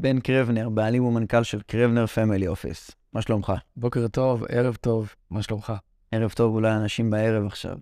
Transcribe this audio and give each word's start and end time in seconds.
בן 0.00 0.20
קרבנר, 0.20 0.68
בעלים 0.68 1.04
ומנכ"ל 1.04 1.42
של 1.42 1.60
קרבנר 1.66 2.06
Family 2.06 2.48
Office. 2.48 2.90
מה 3.12 3.22
שלומך? 3.22 3.52
בוקר 3.76 4.08
טוב, 4.08 4.44
ערב 4.48 4.74
טוב, 4.74 5.14
מה 5.30 5.42
שלומך? 5.42 5.72
ערב 6.12 6.30
טוב 6.30 6.54
אולי 6.54 6.72
אנשים 6.72 7.10
בערב 7.10 7.46
עכשיו. 7.46 7.76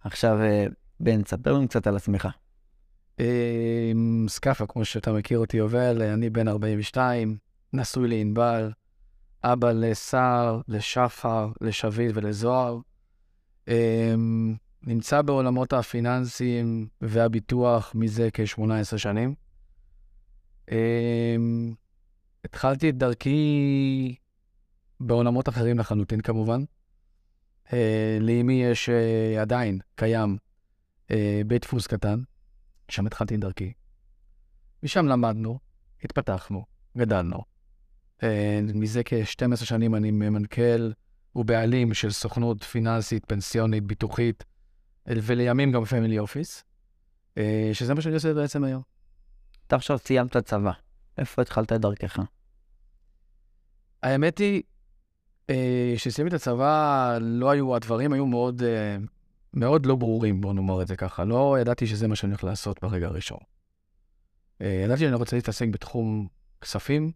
עכשיו, 0.00 0.42
אה, 0.42 0.66
בן, 1.00 1.24
ספר 1.24 1.52
לנו 1.52 1.68
קצת 1.68 1.86
על 1.86 1.96
עצמך. 1.96 2.28
אמ, 3.20 4.26
סקאפה, 4.28 4.66
כמו 4.66 4.84
שאתה 4.84 5.12
מכיר 5.12 5.38
אותי, 5.38 5.56
יובל, 5.56 6.02
אני 6.02 6.30
בן 6.30 6.48
42, 6.48 7.36
נשוי 7.72 8.08
לענבל, 8.08 8.72
אבא 9.44 9.72
לסער, 9.72 10.60
לשחר, 10.68 11.48
לשביט 11.60 12.10
ולזוהר. 12.14 12.78
אמ, 13.68 14.54
נמצא 14.82 15.22
בעולמות 15.22 15.72
הפיננסיים 15.72 16.86
והביטוח 17.00 17.92
מזה 17.94 18.28
כ-18 18.32 18.98
שנים. 18.98 19.43
אמ, 20.72 21.74
התחלתי 22.44 22.88
את 22.88 22.98
דרכי 22.98 24.14
בעולמות 25.00 25.48
אחרים 25.48 25.78
לחלוטין 25.78 26.20
כמובן. 26.20 26.64
אה, 27.72 28.18
לאמי 28.20 28.62
יש 28.64 28.88
אה, 28.88 29.42
עדיין, 29.42 29.78
קיים, 29.94 30.36
אה, 31.10 31.40
בית 31.46 31.62
דפוס 31.62 31.86
קטן, 31.86 32.20
שם 32.88 33.06
התחלתי 33.06 33.34
את 33.34 33.40
דרכי. 33.40 33.72
משם 34.82 35.06
למדנו, 35.06 35.58
התפתחנו, 36.04 36.64
גדלנו. 36.96 37.38
מזה 38.74 39.02
כ-12 39.04 39.64
שנים 39.64 39.94
אני 39.94 40.10
ממנכ"ל 40.10 40.92
ובעלים 41.36 41.94
של 41.94 42.10
סוכנות 42.10 42.62
פיננסית, 42.62 43.24
פנסיונית, 43.26 43.84
ביטוחית, 43.84 44.44
ולימים 45.06 45.72
גם 45.72 45.84
פמילי 45.84 46.18
אופיס, 46.18 46.64
שזה 47.72 47.94
מה 47.94 48.00
שאני 48.00 48.14
עושה 48.14 48.34
בעצם 48.34 48.64
היום. 48.64 48.82
אתה 49.74 49.78
עכשיו 49.78 49.98
סיימת 49.98 50.36
צבא, 50.36 50.72
איפה 51.18 51.42
התחלת 51.42 51.72
את 51.72 51.80
דרכך? 51.80 52.18
האמת 54.02 54.38
היא, 54.38 54.62
כשסיימתי 55.96 56.36
את 56.36 56.40
הצבא, 56.40 57.18
לא 57.20 57.50
היו, 57.50 57.76
הדברים 57.76 58.12
היו 58.12 58.26
מאוד, 58.26 58.62
מאוד 59.54 59.86
לא 59.86 59.96
ברורים, 59.96 60.40
בוא 60.40 60.54
נאמר 60.54 60.82
את 60.82 60.86
זה 60.86 60.96
ככה. 60.96 61.24
לא 61.24 61.56
ידעתי 61.60 61.86
שזה 61.86 62.08
מה 62.08 62.16
שאני 62.16 62.32
הולך 62.32 62.44
לעשות 62.44 62.82
ברגע 62.82 63.06
הראשון. 63.06 63.38
ידעתי 64.60 65.00
שאני 65.00 65.14
רוצה 65.14 65.36
להתעסק 65.36 65.68
בתחום 65.68 66.28
כספים. 66.60 67.12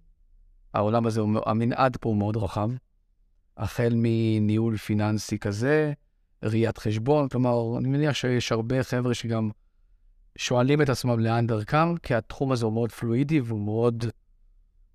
העולם 0.75 1.07
הזה, 1.07 1.21
המנעד 1.47 1.97
פה 1.97 2.09
הוא 2.09 2.17
מאוד 2.17 2.37
רחב. 2.37 2.71
החל 3.57 3.93
מניהול 3.97 4.77
פיננסי 4.77 5.39
כזה, 5.39 5.93
ראיית 6.43 6.79
חשבון, 6.79 7.29
כלומר, 7.29 7.79
אני 7.79 7.89
מניח 7.89 8.15
שיש 8.15 8.53
הרבה 8.53 8.83
חבר'ה 8.83 9.15
שגם 9.15 9.51
שואלים 10.39 10.83
את 10.83 10.89
עצמם 10.89 11.21
לאן 11.21 11.47
דרכם, 11.47 11.97
כי 11.97 12.15
התחום 12.15 12.53
הזה 12.53 12.65
הוא 12.65 12.73
מאוד 12.73 12.93
פלואידי 12.93 13.41
והוא 13.41 13.65
מאוד, 13.65 14.05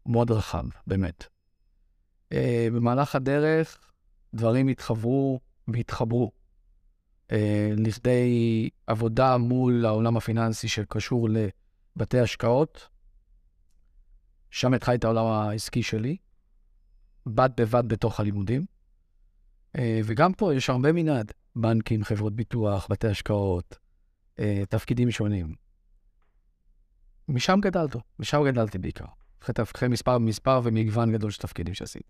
מאוד 0.06 0.32
רחב, 0.32 0.66
באמת. 0.88 1.24
Uh, 2.34 2.36
במהלך 2.74 3.16
הדרך 3.16 3.92
דברים 4.34 4.68
התחברו 4.68 5.40
והתחברו 5.68 6.32
uh, 7.28 7.34
לכדי 7.78 8.70
עבודה 8.88 9.38
מול 9.38 9.86
העולם 9.86 10.18
הפיננסי 10.18 10.68
שקשור 10.68 11.28
לבתי 11.30 12.20
השקעות. 12.20 12.90
שם 14.52 14.74
התחלתי 14.74 14.98
את 14.98 15.04
העולם 15.04 15.26
העסקי 15.26 15.84
שלי, 15.84 16.18
בד 17.26 17.50
בבד 17.58 17.84
בתוך 17.88 18.20
הלימודים. 18.20 18.66
Uh, 19.78 19.80
וגם 20.04 20.34
פה 20.34 20.56
יש 20.56 20.70
הרבה 20.70 20.92
מנעד, 20.92 21.32
בנקים, 21.56 22.04
חברות 22.04 22.34
ביטוח, 22.34 22.88
בתי 22.90 23.08
השקעות, 23.08 23.83
uh, 24.38 24.42
תפקידים 24.70 25.12
שונים. 25.12 25.56
משם 27.30 27.60
גדלתי, 27.62 27.98
משם 28.20 28.44
גדלתי 28.46 28.78
בעיקר. 28.78 29.06
אחרי 29.64 29.90
מספר, 29.90 30.18
מספר 30.18 30.62
ומגוון 30.64 31.12
גדול 31.12 31.32
של 31.32 31.42
תפקידים 31.42 31.74
שעשיתי. 31.74 32.06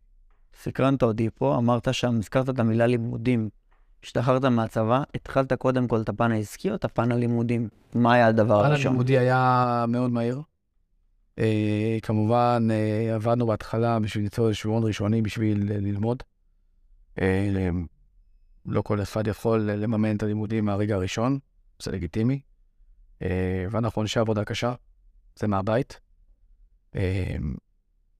סקרנת 0.61 1.03
אותי 1.03 1.29
פה, 1.35 1.57
אמרת 1.57 1.94
שם, 1.94 2.17
הזכרת 2.19 2.49
את 2.49 2.59
המילה 2.59 2.88
לימודים. 2.88 3.49
השתחררת 4.03 4.45
מהצבא, 4.45 5.03
התחלת 5.16 5.53
קודם 5.53 5.88
כל 5.88 6.01
את 6.01 6.09
הפן 6.09 6.31
העסקי 6.31 6.69
או 6.69 6.75
את 6.75 6.85
הפן 6.85 7.11
הלימודים? 7.11 7.69
מה 7.95 8.13
היה 8.13 8.28
הדבר 8.28 8.53
הראשון? 8.53 8.73
הפן 8.73 8.88
הלימודי 8.88 9.17
היה 9.17 9.85
מאוד 9.88 10.11
מהיר. 10.11 10.41
אה, 11.40 11.97
כמובן, 12.01 12.67
אה, 12.72 13.16
עבדנו 13.16 13.45
בהתחלה 13.45 14.00
בשביל 14.00 14.23
ליצור 14.23 14.47
איזשהו 14.47 14.72
הון 14.72 14.84
ראשוני 14.84 15.22
בשביל 15.22 15.72
אה, 15.72 15.78
ללמוד. 15.78 16.23
אה, 17.22 17.69
לא 18.66 18.81
כל 18.81 19.01
אחד 19.01 19.28
יכול 19.28 19.59
לממן 19.59 20.16
את 20.16 20.23
הלימודים 20.23 20.66
מהרגע 20.66 20.95
הראשון, 20.95 21.40
זה 21.83 21.91
לגיטימי. 21.91 22.41
אה, 23.21 23.66
ואנחנו 23.71 24.01
אנשי 24.01 24.19
עבודה 24.19 24.45
קשה, 24.45 24.73
זה 25.35 25.47
מהבית. 25.47 25.99
אה, 26.95 27.35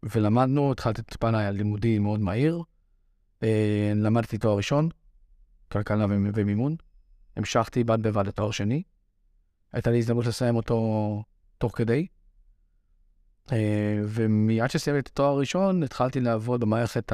ולמדנו, 0.04 0.72
התחלתי 0.72 1.02
את 1.02 1.18
פן 1.20 1.36
הלימודי 1.36 2.00
מאוד 2.00 2.20
מהיר. 2.20 2.64
אה, 3.44 3.92
למדתי 3.96 4.38
תואר 4.38 4.58
ראשון, 4.58 4.90
כלכלה 5.72 6.06
ומימון. 6.10 6.76
המשכתי 7.38 7.84
בד 7.84 8.02
בבד 8.02 8.28
לתואר 8.28 8.52
שני. 8.52 8.84
הייתה 9.74 9.92
לי 9.92 9.98
הזדמנות 9.98 10.26
לסיים 10.26 10.56
אותו 10.56 11.24
תוך 11.58 11.78
כדי. 11.78 12.08
אה, 13.52 14.02
ומיד 14.08 14.70
שסיימתי 14.70 15.00
את 15.00 15.08
התואר 15.08 15.30
הראשון, 15.30 15.84
התחלתי 15.84 16.20
לעבוד 16.20 16.62
במערכת 16.62 17.12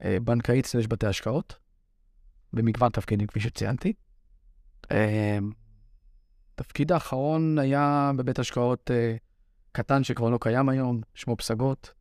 הבנקאית 0.00 0.66
סלש 0.66 0.86
בתי 0.86 1.06
השקעות, 1.06 1.58
במגוון 2.52 2.90
תפקידים, 2.90 3.26
כפי 3.26 3.40
שציינתי. 3.40 3.92
התפקיד 6.54 6.92
האחרון 6.92 7.58
היה 7.58 8.12
בבית 8.16 8.38
השקעות 8.38 8.90
קטן 9.72 10.04
שכבר 10.04 10.30
לא 10.30 10.38
קיים 10.40 10.68
היום, 10.68 11.00
שמו 11.14 11.36
פסגות. 11.36 11.92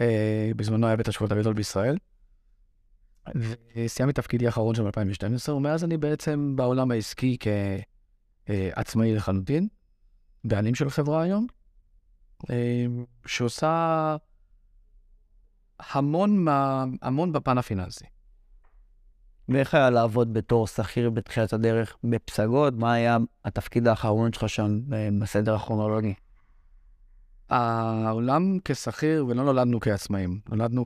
אה, 0.00 0.50
בזמנו 0.56 0.86
היה 0.86 0.96
בית 0.96 1.08
השקעות 1.08 1.32
הגדול 1.32 1.54
בישראל. 1.54 1.96
וסיימתי 3.34 4.12
תפקידי 4.12 4.46
האחרון 4.46 4.74
של 4.74 4.82
2012, 4.86 5.54
ומאז 5.54 5.84
אני 5.84 5.96
בעצם 5.96 6.52
בעולם 6.56 6.90
העסקי 6.90 7.36
כעצמאי 8.46 9.14
לחלוטין, 9.14 9.68
בעלים 10.44 10.74
של 10.74 10.90
חברה 10.90 11.22
היום, 11.22 11.46
אה, 12.50 12.86
שעושה 13.26 14.16
המון, 15.78 16.46
המון 17.02 17.32
בפן 17.32 17.58
הפיננסי. 17.58 18.04
ואיך 19.54 19.74
היה 19.74 19.90
לעבוד 19.90 20.32
בתור 20.32 20.66
שכיר 20.66 21.10
בתחילת 21.10 21.52
הדרך 21.52 21.96
בפסגות? 22.04 22.74
מה 22.74 22.92
היה 22.92 23.18
התפקיד 23.44 23.88
האחרון 23.88 24.32
שלך 24.32 24.48
שם 24.48 24.80
אה, 24.92 25.08
בסדר 25.20 25.54
הכרונולוגי? 25.54 26.14
העולם 27.48 28.58
כשכיר, 28.64 29.26
ולא 29.26 29.44
נולדנו 29.44 29.80
כעצמאים, 29.80 30.40
נולדנו 30.48 30.84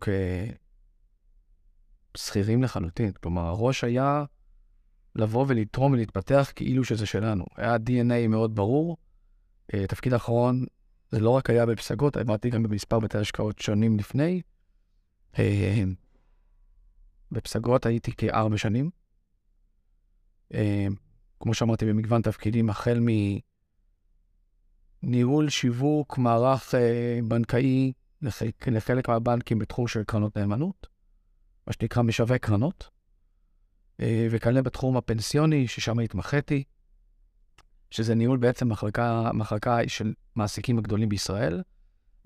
כשכירים 2.14 2.62
לחלוטין. 2.62 3.12
כלומר, 3.12 3.42
הראש 3.42 3.84
היה 3.84 4.24
לבוא 5.16 5.44
ולתרום 5.48 5.92
ולהתפתח 5.92 6.52
כאילו 6.56 6.84
שזה 6.84 7.06
שלנו. 7.06 7.44
היה 7.56 7.76
DNA 7.76 8.28
מאוד 8.28 8.54
ברור. 8.54 8.96
Uh, 9.72 9.76
תפקיד 9.88 10.12
האחרון, 10.12 10.64
זה 11.10 11.20
לא 11.20 11.30
רק 11.30 11.50
היה 11.50 11.66
בפסגות, 11.66 12.16
עבדתי 12.16 12.50
גם 12.50 12.62
במספר 12.62 13.00
בתי 13.00 13.18
השקעות 13.18 13.58
שונים 13.58 13.98
לפני. 13.98 14.42
בפסגות 17.32 17.86
הייתי 17.86 18.12
כארבע 18.12 18.58
שנים. 18.58 18.90
Uh, 20.52 20.56
כמו 21.40 21.54
שאמרתי, 21.54 21.86
במגוון 21.86 22.22
תפקידים, 22.22 22.70
החל 22.70 22.98
מ... 23.00 23.06
ניהול 25.02 25.48
שיווק 25.48 26.18
מערך 26.18 26.74
אה, 26.74 27.18
בנקאי 27.28 27.92
לחלק, 28.22 28.68
לחלק 28.68 29.08
מהבנקים 29.08 29.58
בתחום 29.58 29.88
של 29.88 30.02
קרנות 30.04 30.36
נאמנות, 30.36 30.86
מה 31.66 31.72
שנקרא 31.72 32.02
משווק 32.02 32.36
קרנות, 32.36 32.90
אה, 34.00 34.28
וכאלה 34.30 34.62
בתחום 34.62 34.96
הפנסיוני, 34.96 35.68
ששם 35.68 35.98
התמחיתי, 35.98 36.64
שזה 37.90 38.14
ניהול 38.14 38.38
בעצם 38.38 38.68
מחלקה, 38.68 39.30
מחלקה 39.34 39.78
של 39.86 40.14
מעסיקים 40.36 40.78
הגדולים 40.78 41.08
בישראל. 41.08 41.62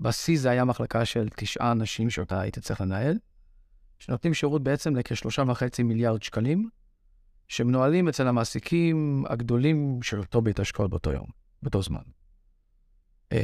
בשיא 0.01 0.39
זה 0.39 0.51
היה 0.51 0.65
מחלקה 0.65 1.05
של 1.05 1.29
תשעה 1.37 1.73
אנשים 1.73 2.11
שאותה 2.11 2.41
הייתי 2.41 2.61
צריך 2.61 2.81
לנהל, 2.81 3.19
שנותנים 4.01 4.35
שירות 4.35 4.63
בעצם 4.63 4.97
לכשלושה 4.97 5.43
וחצי 5.49 5.83
מיליארד 5.83 6.23
שקלים, 6.23 6.69
שמנוהלים 7.49 8.09
אצל 8.09 8.29
המעסיקים 8.29 9.25
הגדולים 9.29 10.03
של 10.03 10.19
אותו 10.19 10.43
בית 10.43 10.61
השקעות 10.61 10.91
באותו 10.91 11.13
יום, 11.13 11.27
באותו 11.63 11.83
זמן. 11.83 12.03
Uh, 13.35 13.37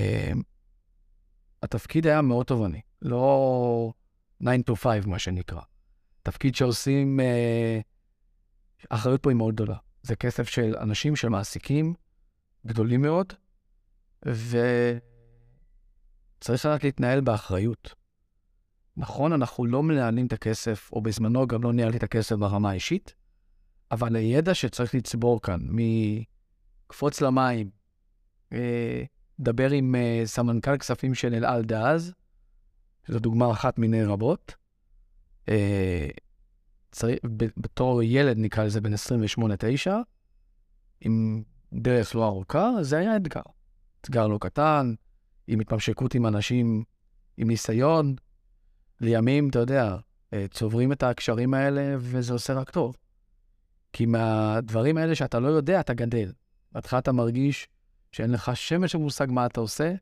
התפקיד 1.62 2.06
היה 2.06 2.22
מאוד 2.22 2.46
תובעני, 2.46 2.80
לא 3.02 3.92
9 4.42 4.50
to 4.72 4.76
5, 4.76 5.06
מה 5.06 5.18
שנקרא. 5.18 5.60
תפקיד 6.22 6.54
שעושים, 6.54 7.20
האחריות 8.90 9.22
פה 9.22 9.30
היא 9.30 9.36
מאוד 9.36 9.54
גדולה. 9.54 9.76
זה 10.02 10.16
כסף 10.16 10.48
של 10.48 10.76
אנשים, 10.76 11.16
של 11.16 11.28
מעסיקים 11.28 11.94
גדולים 12.66 13.02
מאוד, 13.02 13.32
וצריך 14.22 14.60
לדעת 16.66 16.84
להתנהל 16.84 17.20
באחריות. 17.20 17.94
נכון, 18.96 19.32
אנחנו 19.32 19.66
לא 19.66 19.82
מנהלים 19.82 20.26
את 20.26 20.32
הכסף, 20.32 20.90
או 20.92 21.00
בזמנו 21.00 21.46
גם 21.46 21.62
לא 21.62 21.72
ניהלתי 21.72 21.96
את 21.96 22.02
הכסף 22.02 22.36
ברמה 22.36 22.70
האישית, 22.70 23.14
אבל 23.90 24.16
הידע 24.16 24.54
שצריך 24.54 24.94
לצבור 24.94 25.42
כאן, 25.42 25.60
מקפוץ 25.70 27.20
למים, 27.20 27.70
אה, 28.52 29.02
דבר 29.40 29.70
עם 29.70 29.94
uh, 29.94 30.26
סמנכ"ל 30.26 30.76
כספים 30.76 31.14
של 31.14 31.34
אל 31.34 31.44
על 31.44 31.62
דאז, 31.62 32.12
שזו 33.06 33.18
דוגמה 33.18 33.50
אחת 33.50 33.78
מיני 33.78 34.04
רבות. 34.04 34.54
Uh, 35.46 35.52
צריך, 36.92 37.18
בתור 37.56 38.02
ילד, 38.02 38.38
נקרא 38.38 38.64
לזה, 38.64 38.80
בן 38.80 38.94
28-9, 38.94 39.90
עם 41.00 41.42
דרך 41.72 42.14
לא 42.14 42.24
ארוכה, 42.24 42.70
זה 42.80 42.98
היה 42.98 43.16
אתגר. 43.16 43.40
אתגר 44.00 44.26
לא 44.26 44.38
קטן, 44.40 44.94
עם 45.46 45.60
התממשקות 45.60 46.14
עם 46.14 46.26
אנשים 46.26 46.84
עם 47.36 47.48
ניסיון. 47.48 48.14
לימים, 49.00 49.48
אתה 49.48 49.58
יודע, 49.58 49.96
אה, 50.32 50.46
צוברים 50.50 50.92
את 50.92 51.02
הקשרים 51.02 51.54
האלה, 51.54 51.96
וזה 51.98 52.32
עושה 52.32 52.54
רק 52.54 52.70
טוב. 52.70 52.96
כי 53.92 54.06
מהדברים 54.06 54.96
האלה 54.96 55.14
שאתה 55.14 55.38
לא 55.38 55.48
יודע, 55.48 55.80
אתה 55.80 55.94
גדל. 55.94 56.32
בהתחלה 56.72 56.98
אתה 56.98 57.12
מרגיש 57.12 57.68
שאין 58.12 58.30
לך 58.30 58.56
שמש 58.56 58.92
של 58.92 58.98
מושג 58.98 59.26
מה 59.30 59.46
אתה 59.46 59.60
עושה, 59.60 59.94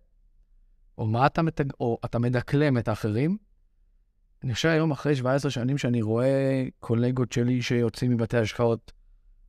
או 0.98 1.06
מה 1.06 1.26
אתה, 1.26 1.42
מתג... 1.42 1.72
או 1.80 1.98
אתה 2.04 2.18
מדקלם 2.18 2.78
את 2.78 2.88
האחרים. 2.88 3.36
אני 4.44 4.54
חושב 4.54 4.68
היום, 4.68 4.90
אחרי 4.90 5.16
17 5.16 5.50
שנים, 5.50 5.78
שאני 5.78 6.02
רואה 6.02 6.64
קולגות 6.80 7.32
שלי 7.32 7.62
שיוצאים 7.62 8.10
מבתי 8.10 8.36
השקעות, 8.36 8.92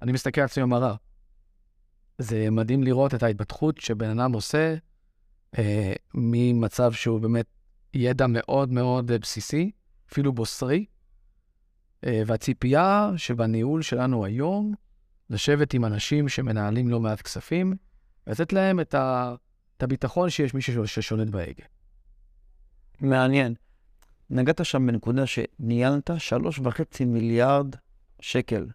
אני 0.02 0.12
מסתכל 0.12 0.42
על 0.42 0.46
עצמי 0.46 0.64
במראה. 0.64 0.96
זה 2.18 2.50
מדהים 2.52 2.84
לראות 2.84 3.14
את 3.14 3.24
ההתפתחות 3.24 3.82
שבן 3.82 4.20
אדם 4.20 4.34
עושה 4.34 4.76
אה, 5.58 5.94
ממצב 6.14 6.92
שהוא 6.92 7.20
באמת 7.20 7.46
ידע 7.96 8.26
מאוד 8.30 8.72
מאוד 8.72 9.12
בסיסי, 9.12 9.72
אפילו 10.12 10.34
בוסרי, 10.34 10.86
אה, 12.06 12.22
והציפייה 12.26 13.12
שבניהול 13.18 13.82
שלנו 13.82 14.26
היום, 14.26 14.74
לשבת 15.30 15.74
עם 15.74 15.86
אנשים 15.86 16.30
שמנהלים 16.30 16.90
לא 16.90 17.00
מעט 17.00 17.22
כספים, 17.22 17.74
ולתת 18.28 18.54
להם 18.54 18.80
את, 18.80 18.94
ה, 18.94 19.36
את 19.78 19.84
הביטחון 19.84 20.30
שיש 20.30 20.54
מישהו 20.54 20.88
ששולט 20.88 21.28
בהגה. 21.28 21.64
מעניין. 23.02 23.54
נגעת 24.30 24.66
שם 24.66 24.88
בנקודה 24.88 25.24
שניהלת 25.26 26.10
שלוש 26.18 26.60
וחצי 26.64 27.06
מיליארד 27.06 27.76
שקל. 28.20 28.68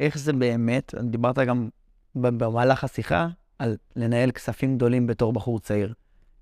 איך 0.00 0.18
זה 0.18 0.32
באמת, 0.32 0.94
דיברת 1.10 1.38
גם 1.38 1.68
במהלך 2.14 2.84
השיחה 2.84 3.28
על 3.58 3.76
לנהל 3.96 4.30
כספים 4.30 4.76
גדולים 4.76 5.06
בתור 5.06 5.32
בחור 5.32 5.60
צעיר. 5.60 5.94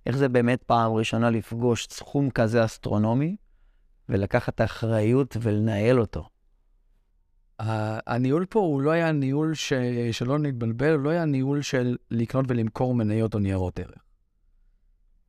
איך 0.06 0.16
זה 0.16 0.28
באמת 0.28 0.62
פעם 0.62 0.92
ראשונה 0.92 1.30
לפגוש 1.30 1.86
סכום 1.90 2.30
כזה 2.30 2.64
אסטרונומי 2.64 3.36
ולקחת 4.08 4.60
אחריות 4.60 5.36
ולנהל 5.40 6.00
אותו? 6.00 6.28
הניהול 7.58 8.46
פה 8.46 8.60
הוא 8.60 8.82
לא 8.82 8.90
היה 8.90 9.12
ניהול 9.12 9.54
ש... 9.54 9.72
שלא 10.12 10.38
נתבלבל, 10.38 10.92
הוא 10.92 11.00
לא 11.00 11.10
היה 11.10 11.24
ניהול 11.24 11.62
של 11.62 11.96
לקנות 12.10 12.44
ולמכור 12.48 12.94
מניות 12.94 13.34
או 13.34 13.38
ניירות 13.38 13.78
ערך. 13.78 14.04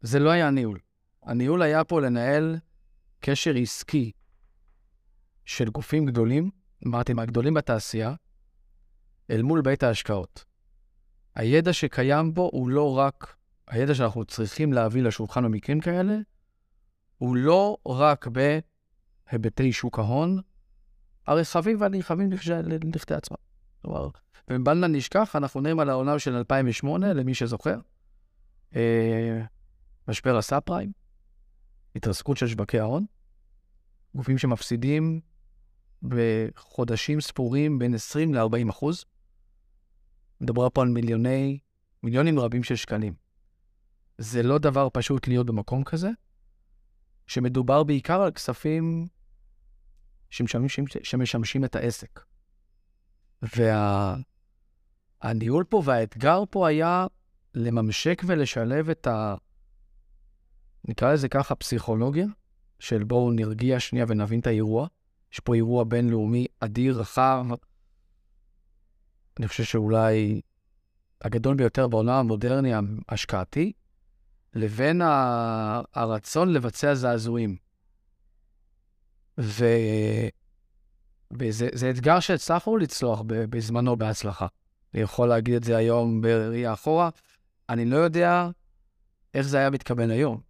זה 0.02 0.20
לא 0.20 0.30
היה 0.30 0.48
הניהול. 0.48 0.80
הניהול 1.24 1.62
היה 1.62 1.84
פה 1.84 2.02
לנהל 2.02 2.58
קשר 3.20 3.56
עסקי 3.56 4.12
של 5.46 5.70
גופים 5.70 6.06
גדולים, 6.06 6.50
אמרתי, 6.88 7.14
מהגדולים 7.14 7.54
בתעשייה, 7.54 8.14
אל 9.30 9.42
מול 9.42 9.62
בית 9.62 9.84
ההשקעות. 9.84 10.46
הידע 11.36 11.74
שקיים 11.74 12.34
בו 12.34 12.50
הוא 12.54 12.70
לא 12.70 12.98
רק 12.98 13.36
הידע 13.68 13.96
שאנחנו 13.96 14.26
צריכים 14.26 14.74
להביא 14.74 15.04
לשולחן 15.04 15.44
במקרים 15.44 15.80
כאלה, 15.80 16.18
הוא 17.18 17.36
לא 17.36 17.78
רק 17.88 18.28
בהיבטי 18.28 19.74
שוק 19.74 20.00
ההון 20.00 20.42
הרחבים 21.28 21.82
והנרחבים 21.82 22.32
לכדי 22.96 23.16
עצמם. 23.16 23.38
כלומר, 23.82 24.10
ובל 24.48 24.88
נשכח, 24.88 25.36
אנחנו 25.36 25.62
נראים 25.62 25.80
על 25.80 25.90
העונה 25.90 26.20
של 26.20 26.36
2008, 26.36 27.14
למי 27.14 27.34
שזוכר. 27.34 27.80
אה, 28.76 29.42
משבר 30.08 30.38
הסאב 30.38 30.60
פריים, 30.60 30.92
התרסקות 31.96 32.38
של 32.38 32.48
שווקי 32.48 32.80
ההון, 32.80 33.06
גופים 34.16 34.38
שמפסידים 34.38 35.22
בחודשים 36.04 37.22
ספורים 37.22 37.80
בין 37.80 37.94
20 37.94 38.34
ל-40 38.34 38.70
אחוז. 38.70 39.06
מדובר 40.42 40.70
פה 40.70 40.82
על 40.82 40.88
מיליוני, 40.88 41.60
מיליונים 42.04 42.40
רבים 42.40 42.64
של 42.64 42.76
שקלים. 42.76 43.25
זה 44.18 44.44
לא 44.44 44.58
דבר 44.58 44.88
פשוט 44.94 45.28
להיות 45.28 45.46
במקום 45.46 45.84
כזה, 45.84 46.10
שמדובר 47.28 47.84
בעיקר 47.84 48.22
על 48.22 48.32
כספים 48.32 49.08
שמשמשים, 50.30 50.86
שמשמשים 51.04 51.66
את 51.66 51.76
העסק. 51.76 52.20
והניהול 55.24 55.64
וה, 55.64 55.70
פה 55.70 55.82
והאתגר 55.86 56.44
פה 56.50 56.68
היה 56.68 57.08
לממשק 57.54 58.22
ולשלב 58.26 58.90
את 58.90 59.08
ה... 59.08 59.36
נקרא 60.88 61.14
לזה 61.14 61.30
ככה 61.30 61.56
פסיכולוגיה, 61.56 62.26
של 62.80 63.04
בואו 63.04 63.32
נרגיע 63.32 63.80
שנייה 63.80 64.06
ונבין 64.08 64.40
את 64.40 64.48
האירוע. 64.48 64.88
יש 65.34 65.40
פה 65.40 65.56
אירוע 65.56 65.84
בינלאומי 65.84 66.46
אדיר, 66.60 67.00
רחב. 67.00 67.46
אני 69.40 69.48
חושב 69.48 69.64
שאולי 69.64 70.42
הגדול 71.22 71.56
ביותר 71.56 71.88
בעולם 71.88 72.14
המודרני 72.14 72.72
ההשקעתי, 73.10 73.72
לבין. 74.56 75.02
הרצון 75.94 76.54
לבצע 76.54 76.96
זעזועים. 76.96 77.56
ו... 79.40 79.66
וזה 81.40 81.90
אתגר 81.90 82.20
שהצלחנו 82.20 82.78
לצלוח 82.78 83.22
בזמנו 83.26 83.96
בהצלחה. 83.96 84.48
אני 84.94 85.02
יכול 85.02 85.28
להגיד 85.28 85.54
את 85.54 85.64
זה 85.64 85.78
היום 85.78 86.22
בראייה 86.22 86.74
אחורה. 86.74 87.10
אני 87.70 87.86
לא 87.86 87.98
יודע 87.98 88.50
איך 89.34 89.48
זה 89.48 89.58
היה 89.58 89.70
מתקבל 89.70 90.12
היום, 90.12 90.42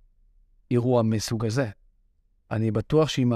אירוע 0.71 1.03
מסוג 1.03 1.45
הזה. 1.45 1.69
אני 2.51 2.71
בטוח 2.71 3.09
שעם 3.09 3.33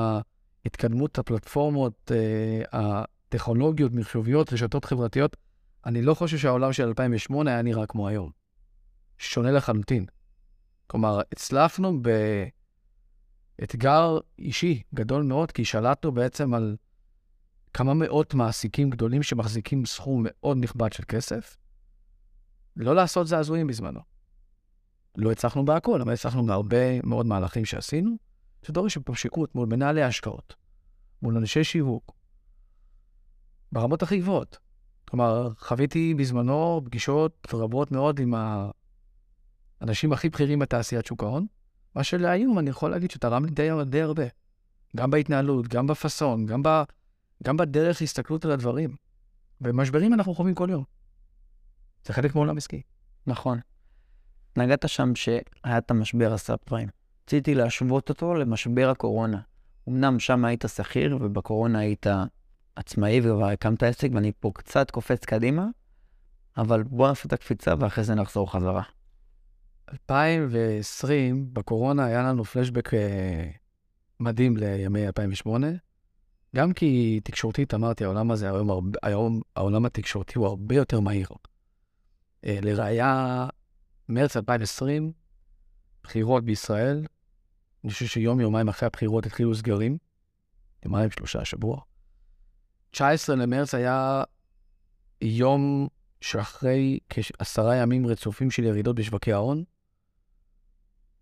התקדמות 0.66 1.20
הפלטפורמות, 1.20 2.12
אה, 2.12 2.62
הטכנולוגיות, 2.72 3.92
מחשוביות, 3.94 4.54
רשתות 4.54 4.86
חברתיות, 4.86 5.38
אני 5.86 6.02
לא 6.02 6.14
חושב 6.14 6.38
שהעולם 6.38 6.74
של 6.74 6.88
2008 6.88 7.52
היה 7.52 7.62
נראה 7.62 7.86
כמו 7.86 8.08
היום. 8.08 8.32
שונה 9.18 9.52
לחלוטין. 9.52 10.06
כלומר, 10.90 11.22
הצלחנו 11.32 12.02
באתגר 13.60 14.18
אישי 14.40 14.82
גדול 14.94 15.24
מאוד, 15.24 15.52
כי 15.52 15.66
שלטנו 15.66 16.12
בעצם 16.12 16.54
על 16.54 16.78
כמה 17.74 17.94
מאות 17.94 18.34
מעסיקים 18.34 18.90
גדולים 18.90 19.24
שמחזיקים 19.24 19.86
סכום 19.86 20.24
מאוד 20.26 20.58
נכבד 20.58 20.94
של 20.94 21.04
כסף, 21.08 21.58
לא 22.76 22.96
לעשות 22.96 23.28
זעזועים 23.28 23.68
בזמנו. 23.68 24.00
לא 25.16 25.32
הצלחנו 25.32 25.66
בהכל, 25.66 26.02
אבל 26.02 26.14
הצלחנו 26.14 26.46
בהרבה 26.46 27.02
מאוד 27.02 27.26
מהלכים 27.26 27.66
שעשינו, 27.66 28.16
שדורש 28.62 28.98
התפשקות 28.98 29.56
מול 29.56 29.68
מנהלי 29.68 30.04
השקעות, 30.04 30.56
מול 31.22 31.38
אנשי 31.38 31.64
שיווק, 31.64 32.12
ברמות 33.72 34.04
הכי 34.04 34.20
גבוהות. 34.20 34.58
כלומר, 35.10 35.50
חוויתי 35.58 36.14
בזמנו 36.14 36.82
פגישות 36.86 37.48
רבות 37.54 37.92
מאוד 37.92 38.20
עם 38.20 38.34
האנשים 39.82 40.14
הכי 40.14 40.30
בכירים 40.30 40.60
בתעשיית 40.60 41.06
שוק 41.06 41.24
ההון, 41.24 41.46
מה 41.96 42.04
שלהיום 42.04 42.60
אני 42.60 42.70
יכול 42.70 42.92
להגיד 42.92 43.12
שתרם 43.12 43.46
לי 43.46 43.52
די, 43.52 43.70
די 43.86 44.02
הרבה. 44.02 44.24
גם 44.96 45.12
בהתנהלות, 45.12 45.68
גם 45.68 45.88
בפאסון, 45.88 46.46
גם, 46.46 46.64
ב, 46.64 46.70
גם 47.44 47.58
בדרך 47.58 48.02
הסתכלות 48.02 48.46
על 48.46 48.52
הדברים. 48.52 48.96
ומשברים 49.62 50.14
אנחנו 50.14 50.34
חווים 50.34 50.56
כל 50.56 50.70
יום. 50.72 50.84
זה 52.06 52.14
חלק 52.14 52.36
מעולם 52.36 52.58
עסקי. 52.58 52.82
נכון. 53.28 53.60
נגעת 54.58 54.90
שם 54.90 55.16
שהיה 55.16 55.78
את 55.78 55.92
המשבר 55.92 56.34
הסאב 56.34 56.58
פריים. 56.66 56.90
רציתי 57.24 57.56
להשוות 57.56 58.10
אותו 58.10 58.34
למשבר 58.34 58.90
הקורונה. 58.90 59.40
אמנם 59.90 60.20
שם 60.20 60.46
היית 60.46 60.66
שכיר, 60.76 61.18
ובקורונה 61.22 61.80
היית 61.80 62.06
עצמאי 62.76 63.20
וכבר 63.20 63.46
הקמת 63.46 63.84
עסק, 63.84 64.10
ואני 64.14 64.32
פה 64.40 64.52
קצת 64.56 64.92
קופץ 64.92 65.26
קדימה, 65.26 65.68
אבל 66.58 66.84
בוא 66.84 67.08
נעשה 67.08 67.28
את 67.28 67.34
הקפיצה 67.34 67.74
ואחרי 67.80 68.04
זה 68.04 68.16
נחזור 68.16 68.52
חזרה. 68.52 68.84
2020, 69.94 71.54
בקורונה 71.54 72.06
היה 72.06 72.24
לנו 72.24 72.46
פלשבק 72.46 72.94
אה, 72.94 73.50
מדהים 74.20 74.58
לימי 74.58 75.08
2008. 75.08 75.68
גם 76.56 76.74
כי 76.74 77.20
תקשורתית, 77.24 77.74
אמרתי, 77.74 78.04
העולם 78.04 78.32
הזה, 78.32 78.52
היום, 78.52 78.70
הרבה, 78.70 79.00
היום 79.04 79.42
העולם 79.56 79.86
התקשורתי 79.86 80.38
הוא 80.38 80.48
הרבה 80.48 80.76
יותר 80.76 81.00
מהיר. 81.00 81.28
אה, 82.46 82.60
לראיה, 82.62 83.48
מרץ 84.10 84.38
2020, 84.38 85.12
בחירות 86.04 86.44
בישראל, 86.46 87.06
אני 87.84 87.92
חושב 87.92 88.06
שיום, 88.06 88.40
יומיים 88.40 88.68
אחרי 88.68 88.88
הבחירות 88.88 89.26
התחילו 89.26 89.56
סגרים, 89.56 89.98
יומיים, 90.86 91.12
שלושה, 91.12 91.46
שבוע. 91.46 91.82
19 92.92 93.36
למרץ 93.36 93.74
היה 93.74 94.24
יום 95.22 95.88
שאחרי 96.22 97.00
כעשרה 97.10 97.76
ימים 97.76 98.08
רצופים 98.08 98.52
של 98.52 98.64
ירידות 98.64 98.96
בשווקי 98.96 99.34
ההון. 99.34 99.64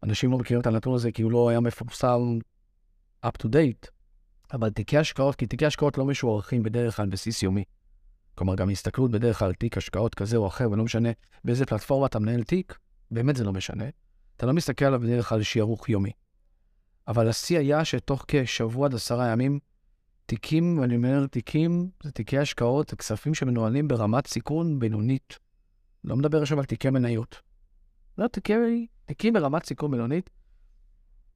אנשים 0.04 0.32
לא 0.32 0.38
מכירים 0.38 0.62
את 0.62 0.68
הנתון 0.68 0.94
הזה 0.96 1.12
כי 1.12 1.22
הוא 1.22 1.32
לא 1.32 1.50
היה 1.50 1.60
מפורסם 1.60 2.39
up 3.25 3.44
to 3.44 3.46
date, 3.46 3.89
אבל 4.54 4.70
תיקי 4.70 4.98
השקעות, 4.98 5.36
כי 5.36 5.48
תיקי 5.48 5.66
השקעות 5.66 5.98
לא 5.98 6.06
משוערכים 6.06 6.63
בדרך 6.63 6.96
כלל 6.96 7.06
בסיס 7.06 7.44
יומי. 7.44 7.63
כלומר, 8.36 8.56
גם 8.56 8.70
הסתכלות 8.70 9.12
בדרך 9.12 9.39
כלל 9.39 9.48
על 9.48 9.54
תיק 9.54 9.77
השקעות 9.77 10.16
כזה 10.16 10.38
או 10.38 10.48
אחר, 10.48 10.72
ולא 10.72 10.84
משנה 10.84 11.10
באיזה 11.44 11.66
פלטפורמה 11.66 12.06
אתה 12.06 12.20
מנהל 12.20 12.44
תיק, 12.44 12.77
באמת 13.12 13.36
זה 13.36 13.44
לא 13.44 13.54
משנה. 13.54 13.86
אתה 14.38 14.46
לא 14.46 14.54
מסתכל 14.54 14.86
עליו 14.86 15.00
בדרך 15.00 15.30
כלל 15.30 15.44
שיערוך 15.44 15.89
יומי. 15.89 16.12
אבל 17.08 17.30
השיא 17.30 17.60
היה 17.60 17.86
שתוך 17.86 18.25
כשבוע 18.27 18.86
עד 18.86 18.94
עשרה 18.94 19.32
ימים, 19.32 19.60
תיקים, 20.25 20.80
ואני 20.80 20.96
אומר 20.96 21.27
תיקים, 21.27 21.89
זה 22.04 22.12
תיקי 22.12 22.38
השקעות, 22.38 22.89
זה 22.89 22.96
כספים 22.96 23.34
שמנוהלים 23.34 23.88
ברמת 23.88 24.27
סיכון 24.27 24.80
בינונית. 24.80 25.39
לא 26.04 26.16
מדבר 26.16 26.42
עכשיו 26.42 26.60
על 26.60 26.66
תיקי 26.66 26.89
מניות. 26.89 27.42
לא, 28.18 28.27
תיקי, 28.27 28.88
תיקים 29.07 29.33
ברמת 29.33 29.65
סיכון 29.65 29.91
בינונית, 29.91 30.29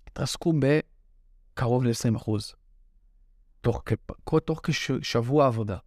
התרסקו 0.07 0.53
בקרוב 0.59 1.83
ל-20. 1.83 2.31
תוך, 3.61 3.83
תוך 4.45 4.61
כשבוע 4.63 5.47
עבודה. 5.47 5.77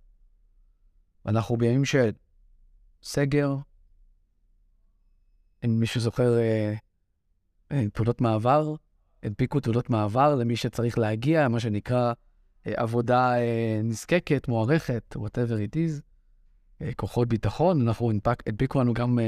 אנחנו 1.26 1.56
בימים 1.56 1.84
של 1.84 2.10
סגר, 3.02 3.54
אם 5.64 5.80
מישהו 5.80 6.00
זוכר 6.00 6.38
אה, 6.38 6.74
אה, 7.72 7.88
תעודות 7.92 8.20
מעבר, 8.20 8.74
הנפיקו 9.22 9.60
תעודות 9.60 9.90
מעבר 9.90 10.34
למי 10.34 10.56
שצריך 10.56 10.98
להגיע, 10.98 11.48
מה 11.48 11.60
שנקרא 11.60 12.12
אה, 12.66 12.72
עבודה 12.76 13.32
נזקקת, 13.84 14.48
מוערכת, 14.48 15.16
whatever 15.16 15.72
it 15.72 15.76
is, 15.76 16.00
כוחות 16.96 17.28
ביטחון, 17.28 17.88
אנחנו 17.88 18.10
הנפק, 18.10 18.42
הנפיקו 18.48 18.80
לנו 18.80 18.94
גם, 18.94 19.18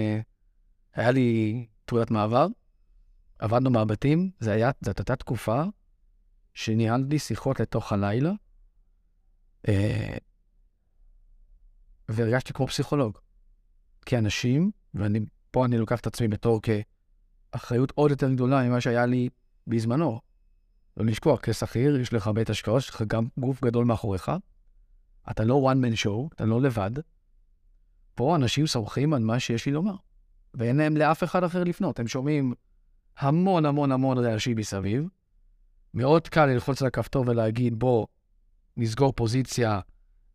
היה 0.94 1.10
לי 1.10 1.66
תעודת 1.87 2.11
מעבר, 2.11 2.47
עבדנו 3.38 3.71
מהבתים, 3.71 4.31
זאת 4.40 4.99
הייתה 4.99 5.16
תקופה 5.16 5.62
שניהלתי 6.55 7.19
שיחות 7.19 7.61
לתוך 7.61 7.93
הלילה, 7.93 8.33
אה, 9.69 10.16
והרגשתי 12.09 12.52
כמו 12.52 12.66
פסיכולוג. 12.66 13.19
כי 14.07 14.19
אנשים, 14.19 14.71
ופה 14.95 15.64
אני 15.64 15.78
לוקח 15.78 16.00
את 16.00 16.07
עצמי 16.07 16.28
בתור 16.28 16.61
כאחריות 16.62 17.93
עוד 17.95 18.11
יותר 18.11 18.33
גדולה 18.33 18.62
ממה 18.62 18.81
שהיה 18.81 19.07
לי 19.07 19.28
בזמנו. 19.66 20.21
לא 20.97 21.07
לשכוח, 21.07 21.40
כשכיר, 21.43 22.00
יש 22.00 22.12
לך 22.12 22.28
בית 22.28 22.50
השקעות, 22.50 22.78
יש 22.83 22.90
לך 22.90 23.02
גם 23.07 23.26
גוף 23.38 23.64
גדול 23.64 23.85
מאחוריך. 23.85 24.33
אתה 25.31 25.45
לא 25.45 25.73
one 25.73 25.76
man 25.76 26.05
show, 26.05 26.35
אתה 26.35 26.45
לא 26.45 26.62
לבד. 26.62 26.90
פה 28.14 28.37
אנשים 28.37 28.66
סומכים 28.66 29.14
על 29.14 29.23
מה 29.23 29.40
שיש 29.40 29.66
לי 29.66 29.73
לומר, 29.73 29.95
ואין 30.56 30.76
להם 30.76 30.96
לאף 30.96 31.25
אחד 31.25 31.44
אחר 31.44 31.64
לפנות. 31.64 32.00
הם 32.00 32.08
שומעים 32.08 32.54
המון 33.18 33.66
המון 33.66 33.92
המון 33.92 34.18
רעשי 34.18 34.54
מסביב. 34.54 35.08
מאוד 35.94 36.28
קל 36.28 36.46
ללחוץ 36.46 36.82
על 36.82 36.88
הכפתור 36.88 37.25
ולהגיד, 37.28 37.78
בוא 37.78 38.06
נסגור 38.76 39.12
פוזיציה, 39.12 39.80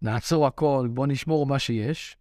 נעצור 0.01 0.47
הכל, 0.47 0.87
בוא 0.93 1.07
נשמור 1.07 1.45
מה 1.45 1.59
שיש, 1.59 2.17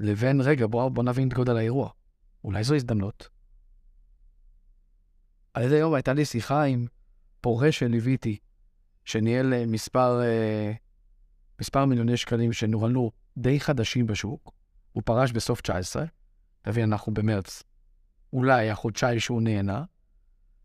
לבין, 0.00 0.40
רגע, 0.40 0.66
בוא, 0.66 0.88
בוא 0.88 1.02
נבין 1.02 1.28
את 1.28 1.34
גודל 1.34 1.56
האירוע. 1.56 1.90
אולי 2.44 2.64
זו 2.64 2.74
הזדמנות. 2.74 3.28
על 5.54 5.62
איזה 5.62 5.78
יום 5.78 5.94
הייתה 5.94 6.12
לי 6.12 6.24
שיחה 6.24 6.62
עם 6.62 6.86
פורש 7.40 7.78
שליוויתי, 7.78 8.38
שניהל 9.04 9.54
אה, 9.54 9.66
מספר, 9.66 10.22
אה, 10.22 10.72
מספר 11.60 11.84
מיליוני 11.84 12.16
שקלים 12.16 12.52
שנוהלו 12.52 13.10
די 13.36 13.60
חדשים 13.60 14.06
בשוק. 14.06 14.52
הוא 14.92 15.02
פרש 15.06 15.32
בסוף 15.32 15.60
19, 15.60 16.04
תבין, 16.66 16.92
אנחנו 16.92 17.14
במרץ. 17.14 17.62
אולי 18.32 18.70
החודשיים 18.70 19.20
שהוא 19.20 19.42
נהנה. 19.42 19.84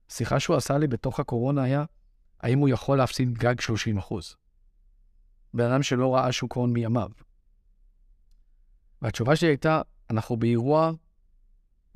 שיחה 0.09 0.39
שהוא 0.39 0.55
עשה 0.55 0.77
לי 0.77 0.87
בתוך 0.87 1.19
הקורונה 1.19 1.63
היה, 1.63 1.85
האם 2.39 2.59
הוא 2.59 2.69
יכול 2.69 2.97
להפסיד 2.97 3.33
גג 3.37 3.59
30 3.59 3.97
אחוז. 3.97 4.35
בן 5.53 5.71
אדם 5.71 5.83
שלא 5.83 6.15
ראה 6.15 6.31
שוק 6.31 6.53
הון 6.53 6.73
מימיו. 6.73 7.09
והתשובה 9.01 9.35
שלי 9.35 9.49
הייתה, 9.49 9.81
אנחנו 10.09 10.37
באירוע 10.37 10.91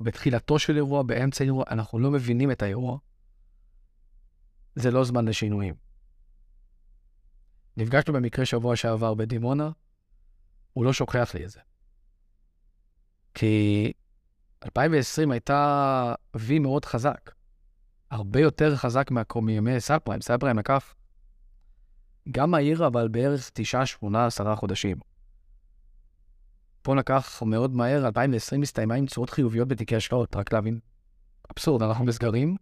בתחילתו 0.00 0.58
של 0.58 0.76
אירוע, 0.76 1.02
באמצע 1.02 1.44
אירוע, 1.44 1.64
אנחנו 1.70 1.98
לא 1.98 2.10
מבינים 2.10 2.50
את 2.50 2.62
האירוע, 2.62 2.98
זה 4.74 4.90
לא 4.90 5.04
זמן 5.04 5.28
לשינויים. 5.28 5.74
נפגשנו 7.76 8.14
במקרה 8.14 8.46
שבוע 8.46 8.76
שעבר 8.76 9.14
בדימונה, 9.14 9.70
הוא 10.72 10.84
לא 10.84 10.92
שוכח 10.92 11.34
לי 11.34 11.44
את 11.44 11.50
זה. 11.50 11.60
כי 13.38 13.92
2020 14.64 15.30
הייתה 15.30 16.14
וי 16.36 16.58
מאוד 16.58 16.84
חזק, 16.84 17.30
הרבה 18.10 18.40
יותר 18.40 18.76
חזק 18.76 19.10
מימי 19.42 19.80
סאב 19.80 19.98
פריים. 19.98 20.20
סאב 20.20 20.40
פריים 20.40 20.58
לקח 20.58 20.94
גם 22.30 22.50
מהיר, 22.50 22.86
אבל 22.86 23.08
בערך 23.08 23.50
9, 23.54 23.86
8, 23.86 24.26
10 24.26 24.56
חודשים. 24.56 24.96
פה 26.82 26.96
לקח 26.96 27.42
מאוד 27.42 27.74
מהר, 27.74 28.06
2020 28.06 28.62
הסתיימה 28.62 28.94
עם 28.94 29.06
תשואות 29.06 29.30
חיוביות 29.30 29.68
בתיקי 29.68 29.96
השקעות, 29.96 30.36
רק 30.36 30.52
להבין. 30.52 30.80
אבסורד, 31.52 31.82
אנחנו 31.82 32.04
נסגרים, 32.04 32.56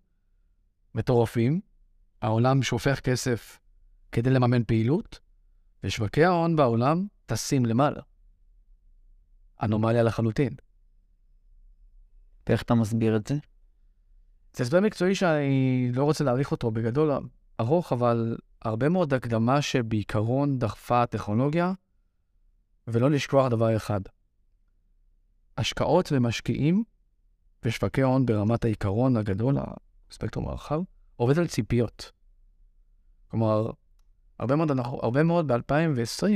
מטורפים, 0.94 1.60
העולם 2.22 2.62
שופך 2.62 3.00
כסף 3.00 3.58
כדי 4.12 4.30
לממן 4.30 4.64
פעילות, 4.64 5.20
ושווקי 5.84 6.24
ההון 6.24 6.56
בעולם 6.56 7.06
טסים 7.26 7.66
למעלה. 7.66 8.00
אנומליה 9.62 10.02
לחלוטין. 10.02 10.54
ואיך 12.48 12.62
אתה 12.62 12.74
מסביר 12.74 13.16
את 13.16 13.26
זה? 13.26 13.34
זה 14.56 14.64
הסבר 14.64 14.80
מקצועי 14.80 15.14
שאני 15.14 15.90
לא 15.92 16.04
רוצה 16.04 16.24
להעריך 16.24 16.52
אותו 16.52 16.70
בגדול 16.70 17.10
ארוך, 17.60 17.92
אבל 17.92 18.36
הרבה 18.62 18.88
מאוד 18.88 19.14
הקדמה 19.14 19.62
שבעיקרון 19.62 20.58
דחפה 20.58 21.02
הטכנולוגיה, 21.02 21.72
ולא 22.88 23.10
לשכוח 23.10 23.48
דבר 23.48 23.76
אחד. 23.76 24.00
השקעות 25.58 26.12
ומשקיעים 26.12 26.84
ושווקי 27.62 28.02
הון 28.02 28.26
ברמת 28.26 28.64
העיקרון 28.64 29.16
הגדול, 29.16 29.56
הספקטרום 30.10 30.48
הרחב, 30.48 30.80
עובד 31.16 31.38
על 31.38 31.46
ציפיות. 31.46 32.12
כלומר, 33.28 33.70
הרבה 34.38 34.56
מאוד, 34.56 34.70
הרבה 35.02 35.22
מאוד 35.22 35.52
ב-2020, 35.52 36.26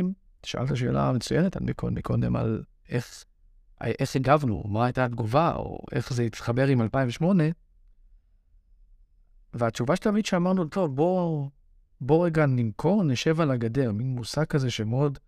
שאלת 0.43 0.77
שאלה 0.77 1.13
מצוינת 1.13 1.57
מקודם, 1.57 1.95
מקודם 1.95 2.37
על 2.37 2.63
איך, 2.89 3.25
איך 3.81 4.17
הגבנו, 4.17 4.63
מה 4.67 4.85
הייתה 4.85 5.05
התגובה, 5.05 5.53
או 5.57 5.79
איך 5.93 6.13
זה 6.13 6.23
התחבר 6.23 6.67
עם 6.67 6.83
2008, 6.83 7.45
והתשובה 9.55 9.97
שתמיד 9.97 10.27
שאמרנו, 10.27 10.65
טוב, 10.65 10.97
בוא, 10.97 11.49
בוא 12.01 12.27
רגע 12.27 12.47
נמכור, 12.47 13.05
נשב 13.05 13.41
על 13.41 13.51
הגדר, 13.51 13.93
מין 13.93 14.07
מושג 14.07 14.45
כזה 14.45 14.71
שמאוד 14.71 15.19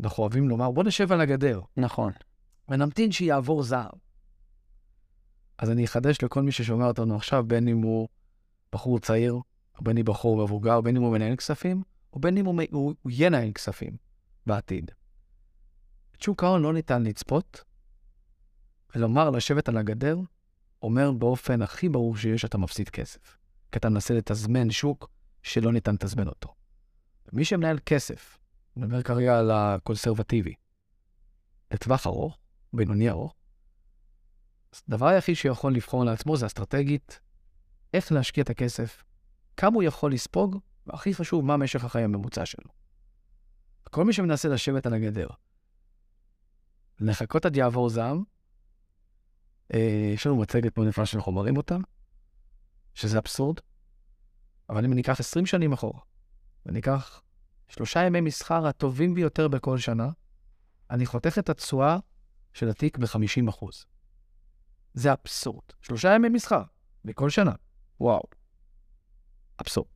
אנחנו 0.00 0.22
אוהבים 0.22 0.48
לומר, 0.48 0.70
בוא 0.70 0.84
נשב 0.84 1.12
על 1.12 1.20
הגדר. 1.20 1.60
נכון. 1.76 2.12
ונמתין 2.68 3.12
שיעבור 3.12 3.62
זעם. 3.62 3.98
אז 5.58 5.70
אני 5.70 5.84
אחדש 5.84 6.22
לכל 6.22 6.42
מי 6.42 6.52
ששומע 6.52 6.86
אותנו 6.86 7.16
עכשיו, 7.16 7.44
בין 7.46 7.68
אם 7.68 7.82
הוא 7.82 8.08
בחור 8.72 8.98
צעיר, 8.98 9.34
או 9.78 9.84
בין 9.84 9.98
אם 9.98 10.04
בחור 10.04 10.44
מבוגר, 10.44 10.80
בין 10.80 10.96
אם 10.96 11.02
הוא 11.02 11.12
מנהל 11.12 11.36
כספים, 11.36 11.82
או 12.12 12.18
בין 12.18 12.36
אם 12.36 12.46
הוא, 12.46 12.62
הוא, 12.70 12.94
הוא 13.02 13.12
ינהל 13.14 13.52
כספים 13.52 13.96
בעתיד. 14.46 14.90
את 16.16 16.22
שוק 16.22 16.44
ההון 16.44 16.62
לא 16.62 16.72
ניתן 16.72 17.02
לצפות, 17.02 17.64
ולומר 18.94 19.30
לשבת 19.30 19.68
על 19.68 19.76
הגדר, 19.76 20.18
אומר 20.82 21.12
באופן 21.12 21.62
הכי 21.62 21.88
ברור 21.88 22.16
שיש 22.16 22.42
שאתה 22.42 22.58
מפסיד 22.58 22.88
כסף. 22.88 23.38
כי 23.72 23.78
אתה 23.78 23.88
מנסה 23.88 24.14
לתזמן 24.14 24.70
שוק 24.70 25.10
שלא 25.42 25.72
ניתן 25.72 25.94
לתזמן 25.94 26.28
אותו. 26.28 26.54
מי 27.32 27.44
שמנהל 27.44 27.78
כסף, 27.86 28.38
אני 28.76 28.86
מדבר 28.86 29.02
כרגע 29.02 29.38
על 29.38 29.50
הקונסרבטיבי, 29.50 30.54
לטווח 31.72 32.06
ארוך, 32.06 32.38
בינוני 32.72 33.10
ארוך, 33.10 33.34
הדבר 34.88 35.06
היחיד 35.06 35.36
שיכול 35.36 35.74
לבחור 35.74 36.04
לעצמו 36.04 36.36
זה 36.36 36.46
אסטרטגית, 36.46 37.20
איך 37.94 38.12
להשקיע 38.12 38.42
את 38.42 38.50
הכסף, 38.50 39.04
כמה 39.56 39.74
הוא 39.74 39.82
יכול 39.82 40.12
לספוג, 40.12 40.58
והכי 40.86 41.14
חשוב, 41.14 41.44
מה 41.44 41.56
משך 41.56 41.84
החיים 41.84 42.14
הממוצע 42.14 42.46
שלו. 42.46 42.70
כל 43.90 44.04
מי 44.04 44.12
שמנסה 44.12 44.48
לשבת 44.48 44.86
על 44.86 44.94
הגדר, 44.94 45.28
לחכות 47.00 47.46
עד 47.46 47.56
יעבור 47.56 47.88
זעם, 47.90 48.24
יש 50.14 50.26
לנו 50.26 50.36
מצגת 50.36 50.76
מאוד 50.78 50.88
נפלאה 50.88 51.06
שאנחנו 51.06 51.32
מראים 51.32 51.56
אותה, 51.56 51.76
שזה 52.94 53.18
אבסורד, 53.18 53.56
אבל 54.70 54.84
אם 54.84 54.92
ניקח 54.92 55.20
20 55.20 55.46
שנים 55.46 55.72
אחורה, 55.72 56.00
וניקח 56.66 57.22
שלושה 57.68 58.02
ימי 58.02 58.20
מסחר 58.20 58.66
הטובים 58.66 59.14
ביותר 59.14 59.48
בכל 59.48 59.78
שנה, 59.78 60.08
אני 60.90 61.06
חותך 61.06 61.38
את 61.38 61.48
התשואה 61.48 61.98
של 62.52 62.68
התיק 62.68 62.98
ב-50%. 62.98 63.66
זה 64.94 65.12
אבסורד. 65.12 65.64
שלושה 65.82 66.14
ימי 66.14 66.28
מסחר 66.28 66.62
בכל 67.04 67.30
שנה. 67.30 67.52
וואו. 68.00 68.22
אבסורד. 69.60 69.88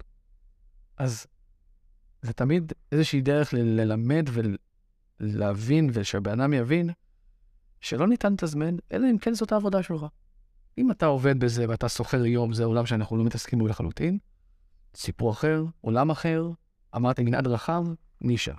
אז 0.96 1.26
זה 2.22 2.32
תמיד 2.32 2.72
איזושהי 2.92 3.20
דרך 3.20 3.54
ל- 3.54 3.80
ללמד 3.80 4.28
ולהבין, 5.20 5.90
ושהבן 5.92 6.40
אדם 6.40 6.52
יבין 6.52 6.90
שלא 7.80 8.08
ניתן 8.08 8.32
לתזמן, 8.32 8.76
אלא 8.92 9.06
אם 9.11 9.18
כן 9.18 9.35
זאת 9.35 9.52
העבודה 9.52 9.82
שלך. 9.82 10.06
אם 10.78 10.90
אתה 10.90 11.06
עובד 11.06 11.40
בזה 11.40 11.68
ואתה 11.68 11.88
שוכר 11.88 12.26
יום, 12.26 12.52
זה 12.52 12.64
עולם 12.64 12.87
שאנחנו 12.87 13.16
לא 13.16 13.25
מתעסקים 13.25 13.58
בו 13.58 13.66
לחלוטין. 13.66 14.18
סיפור 14.94 15.30
אחר, 15.30 15.64
עולם 15.80 16.11
אחר, 16.11 16.50
אמרתי 16.97 17.23
מנעד 17.23 17.47
רחב, 17.47 17.85
נישה. 18.20 18.54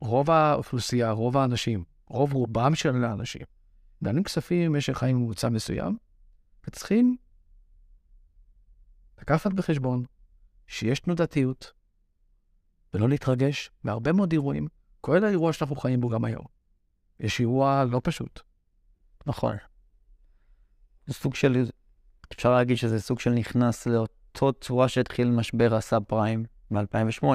רוב 0.00 0.30
האוכלוסייה, 0.30 1.10
רוב 1.10 1.36
האנשים, 1.36 1.84
רוב 2.06 2.32
רובם 2.32 2.74
של 2.74 3.04
האנשים, 3.04 3.42
מנהלים 4.02 4.22
כספים 4.24 4.72
במשך 4.72 4.98
חיים 4.98 5.16
ממוצע 5.16 5.48
מסוים, 5.48 5.98
וצריכים 6.66 7.16
לקחת 9.20 9.52
בחשבון 9.52 10.04
שיש 10.66 11.00
תנודתיות, 11.00 11.72
ולא 12.94 13.08
להתרגש 13.08 13.70
מהרבה 13.84 14.12
מאוד 14.12 14.32
אירועים, 14.32 14.68
כולל 15.00 15.24
האירוע 15.24 15.52
שאנחנו 15.52 15.76
חיים 15.76 16.00
בו 16.00 16.08
גם 16.08 16.24
היום. 16.24 16.55
יש 17.20 17.40
אירוע 17.40 17.84
לא 17.84 18.00
פשוט. 18.04 18.40
נכון. 19.26 19.56
זה 21.06 21.14
סוג 21.14 21.34
של, 21.34 21.64
אפשר 22.32 22.52
להגיד 22.52 22.76
שזה 22.76 23.00
סוג 23.00 23.20
של 23.20 23.30
נכנס 23.30 23.86
לאותו 23.86 24.52
צורה 24.52 24.88
שהתחיל 24.88 25.30
משבר 25.30 25.74
הסאב 25.74 26.04
פריים 26.04 26.44
ב-2008, 26.70 27.26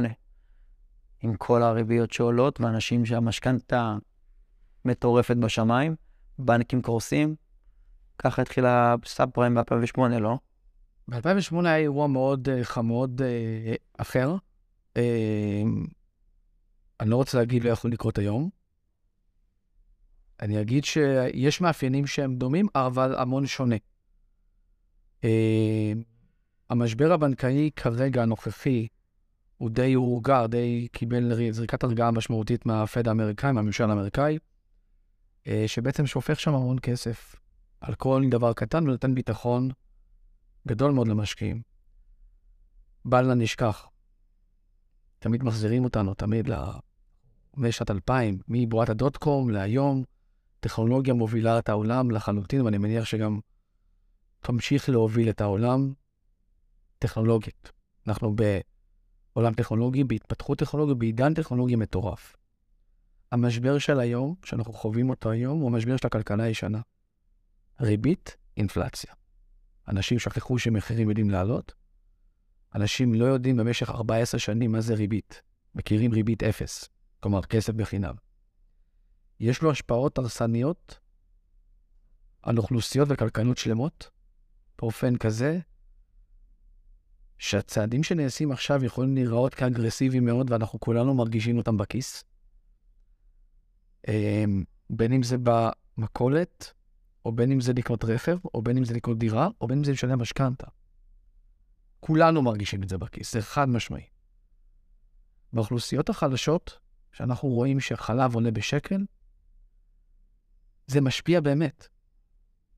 עם 1.21 1.35
כל 1.35 1.63
הריביות 1.63 2.11
שעולות, 2.11 2.61
ואנשים 2.61 3.05
שהמשכנתה 3.05 3.97
מטורפת 4.85 5.35
בשמיים, 5.37 5.95
בנקים 6.39 6.81
קורסים. 6.81 7.35
ככה 8.17 8.41
התחיל 8.41 8.65
הסאב 8.67 9.29
פריים 9.29 9.55
ב-2008, 9.55 10.01
לא? 10.19 10.37
ב-2008 11.07 11.55
היה 11.65 11.77
אירוע 11.77 12.07
מאוד 12.07 12.49
uh, 12.49 12.63
חמוד 12.63 13.21
uh, 13.21 14.01
אחר. 14.01 14.35
Uh, 14.97 14.99
אני 16.99 17.09
לא 17.09 17.15
רוצה 17.15 17.37
להגיד 17.37 17.63
לא 17.63 17.69
יכול 17.69 17.91
לקרות 17.91 18.17
היום. 18.17 18.60
אני 20.41 20.61
אגיד 20.61 20.83
שיש 20.83 21.61
מאפיינים 21.61 22.07
שהם 22.07 22.35
דומים, 22.35 22.67
אבל 22.75 23.15
המון 23.15 23.47
שונה. 23.47 23.75
Uh, 25.21 25.25
המשבר 26.69 27.11
הבנקאי 27.11 27.69
כרגע, 27.75 28.21
הנוכחי, 28.21 28.87
הוא 29.57 29.69
די 29.69 29.93
הורגע, 29.93 30.47
די 30.47 30.87
קיבל 30.91 31.51
זריקת 31.51 31.83
הרגעה 31.83 32.11
משמעותית 32.11 32.65
מהפד 32.65 33.07
האמריקאי, 33.07 33.51
מהממשל 33.51 33.89
האמריקאי, 33.89 34.37
uh, 35.43 35.49
שבעצם 35.67 36.05
שופך 36.05 36.39
שם 36.39 36.53
המון 36.53 36.77
כסף 36.81 37.35
על 37.81 37.95
כל 37.95 38.23
דבר 38.31 38.53
קטן 38.53 38.83
ונותן 38.83 39.15
ביטחון 39.15 39.69
גדול 40.67 40.91
מאוד 40.91 41.07
למשקיעים. 41.07 41.61
בל 43.05 43.27
נא 43.27 43.33
נשכח, 43.33 43.87
תמיד 45.19 45.43
מחזירים 45.43 45.83
אותנו, 45.83 46.13
תמיד 46.13 46.49
משנת 47.57 47.91
2000, 47.91 48.39
מבועת 48.47 48.89
הדוט 48.89 49.17
קום 49.17 49.49
להיום, 49.49 50.03
טכנולוגיה 50.61 51.13
מובילה 51.13 51.59
את 51.59 51.69
העולם 51.69 52.11
לחלוטין, 52.11 52.61
ואני 52.61 52.77
מניח 52.77 53.05
שגם 53.05 53.39
תמשיך 54.41 54.89
להוביל 54.89 55.29
את 55.29 55.41
העולם 55.41 55.93
טכנולוגית. 56.99 57.71
אנחנו 58.07 58.35
בעולם 58.35 59.53
טכנולוגי, 59.53 60.03
בהתפתחות 60.03 60.57
טכנולוגית, 60.57 60.97
בעידן 60.97 61.33
טכנולוגי 61.33 61.75
מטורף. 61.75 62.35
המשבר 63.31 63.77
של 63.77 63.99
היום, 63.99 64.35
שאנחנו 64.45 64.73
חווים 64.73 65.09
אותו 65.09 65.31
היום, 65.31 65.59
הוא 65.59 65.67
המשבר 65.67 65.97
של 65.97 66.07
הכלכלה 66.07 66.43
הישנה. 66.43 66.81
ריבית, 67.81 68.37
אינפלציה. 68.57 69.13
אנשים 69.87 70.19
שכחו 70.19 70.59
שמחירים 70.59 71.09
יודעים 71.09 71.29
לעלות. 71.29 71.73
אנשים 72.75 73.13
לא 73.13 73.25
יודעים 73.25 73.57
במשך 73.57 73.89
14 73.89 74.39
שנים 74.39 74.71
מה 74.71 74.81
זה 74.81 74.93
ריבית. 74.93 75.41
מכירים 75.75 76.11
ריבית 76.11 76.43
אפס, 76.43 76.89
כלומר 77.19 77.41
כסף 77.41 77.73
בחינם. 77.73 78.13
יש 79.41 79.61
לו 79.61 79.71
השפעות 79.71 80.17
הרסניות 80.17 80.99
על 82.43 82.57
אוכלוסיות 82.57 83.07
וכלכלות 83.11 83.57
שלמות, 83.57 84.09
באופן 84.79 85.17
כזה 85.17 85.59
שהצעדים 87.37 88.03
שנעשים 88.03 88.51
עכשיו 88.51 88.85
יכולים 88.85 89.15
להיראות 89.15 89.53
כאגרסיביים 89.53 90.25
מאוד, 90.25 90.51
ואנחנו 90.51 90.79
כולנו 90.79 91.13
מרגישים 91.13 91.57
אותם 91.57 91.77
בכיס. 91.77 92.23
אמ, 94.07 94.63
בין 94.89 95.13
אם 95.13 95.23
זה 95.23 95.37
במכולת, 95.43 96.73
או 97.25 97.31
בין 97.31 97.51
אם 97.51 97.61
זה 97.61 97.73
לקנות 97.73 98.03
רכב, 98.03 98.37
או 98.53 98.61
בין 98.61 98.77
אם 98.77 98.85
זה 98.85 98.93
לקנות 98.93 99.17
דירה, 99.17 99.47
או 99.61 99.67
בין 99.67 99.77
אם 99.77 99.83
זה 99.83 99.91
לשלם 99.91 100.21
משכנתה. 100.21 100.67
כולנו 101.99 102.41
מרגישים 102.41 102.83
את 102.83 102.89
זה 102.89 102.97
בכיס, 102.97 103.33
זה 103.33 103.41
חד 103.41 103.69
משמעי. 103.69 104.05
באוכלוסיות 105.53 106.09
החלשות, 106.09 106.79
שאנחנו 107.11 107.49
רואים 107.49 107.79
שחלב 107.79 108.35
עולה 108.35 108.51
בשקל, 108.51 109.05
זה 110.91 111.01
משפיע 111.01 111.41
באמת. 111.41 111.87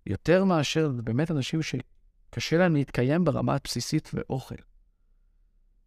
יותר 0.05 0.43
מאשר 0.43 0.89
באמת 1.03 1.31
אנשים 1.31 1.59
שקשה 1.61 2.57
להם 2.57 2.75
להתקיים 2.75 3.23
ברמה 3.23 3.55
הבסיסית 3.55 4.11
ואוכל. 4.13 4.55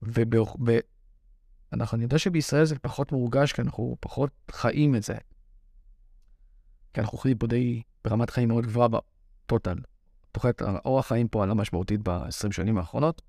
ואנחנו, 0.03 1.97
אני 1.97 2.05
יודע 2.05 2.19
שבישראל 2.19 2.65
זה 2.65 2.79
פחות 2.79 3.12
מורגש, 3.12 3.53
כי 3.53 3.62
אנחנו 3.62 3.97
פחות 4.01 4.31
חיים 4.51 4.97
את 4.97 5.03
זה. 5.03 5.15
כי 6.95 7.01
אנחנו 7.01 7.19
חיים 7.19 7.39
פה 7.39 7.47
די 7.47 7.83
ברמת 8.05 8.31
חיים 8.31 8.49
מאוד 8.49 8.67
גבוהה 8.67 8.89
בטוטל. 8.89 9.79
תוחלת 10.33 10.62
אורח 10.62 11.07
חיים 11.07 11.29
פה 11.29 11.43
עלה 11.43 11.55
משמעותית 11.55 12.01
ב-20 12.03 12.53
שנים 12.53 12.79
האחרונות. 12.79 13.23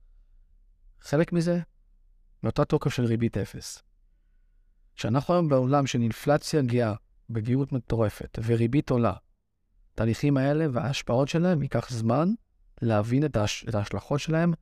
חלק 1.02 1.34
מזה, 1.34 1.60
מאותה 2.44 2.66
תוקף 2.66 2.94
של 2.94 3.06
ריבית 3.06 3.38
אפס. 3.38 3.84
כשאנחנו 4.96 5.34
היום 5.34 5.50
בעולם 5.50 5.88
של 5.88 6.02
אינפלציה 6.02 6.62
גאה, 6.62 6.94
בגיאות 7.30 7.72
מטורפת, 7.72 8.40
וריבית 8.46 8.90
עולה, 8.90 9.14
התהליכים 9.94 10.38
האלה 10.38 10.66
וההשפעות 10.72 11.28
שלהם, 11.28 11.64
ייקח 11.64 11.90
זמן 11.90 12.30
להבין 12.82 13.26
את, 13.26 13.38
ההש... 13.38 13.66
את 13.70 13.76
ההשלכות 13.76 14.20
שלהם 14.20 14.54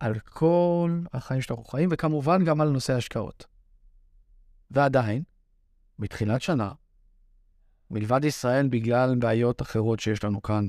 על 0.00 0.18
כל 0.18 1.00
החיים 1.12 1.40
שאנחנו 1.40 1.64
חיים, 1.64 1.88
וכמובן 1.92 2.44
גם 2.44 2.60
על 2.60 2.68
נושא 2.68 2.92
ההשקעות. 2.92 3.46
ועדיין, 4.70 5.22
בתחילת 5.98 6.42
שנה, 6.42 6.72
מלבד 7.90 8.24
ישראל, 8.24 8.68
בגלל 8.68 9.14
בעיות 9.18 9.62
אחרות 9.62 10.00
שיש 10.00 10.24
לנו 10.24 10.42
כאן, 10.42 10.68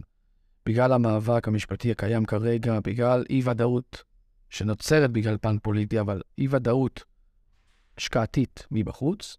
בגלל 0.65 0.93
המאבק 0.93 1.47
המשפטי 1.47 1.91
הקיים 1.91 2.25
כרגע, 2.25 2.79
בגלל 2.79 3.25
אי-ודאות 3.29 4.03
שנוצרת 4.49 5.11
בגלל 5.11 5.37
פן 5.41 5.57
פוליטי, 5.59 5.99
אבל 5.99 6.21
אי-ודאות 6.37 7.03
השקעתית 7.97 8.67
מבחוץ, 8.71 9.37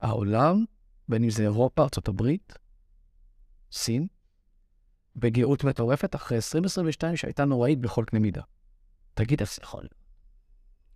העולם, 0.00 0.64
בין 1.08 1.24
אם 1.24 1.30
זה 1.30 1.42
אירופה, 1.42 1.82
ארה"ב, 1.82 2.22
סין, 3.72 4.06
בגאות 5.16 5.64
מטורפת 5.64 6.14
אחרי 6.14 6.36
2022 6.36 7.16
שהייתה 7.16 7.44
נוראית 7.44 7.80
בכל 7.80 8.04
קנה 8.06 8.20
מידה. 8.20 8.42
תגיד, 9.14 9.40
איך 9.40 9.54
זה 9.54 9.62
יכול 9.62 9.80
להיות? 9.80 9.94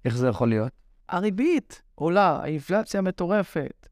איך 0.04 0.16
זה 0.16 0.28
יכול 0.28 0.48
להיות? 0.48 0.72
הריבית 1.08 1.82
עולה, 1.94 2.40
האינפלציה 2.42 3.00
מטורפת. 3.00 3.88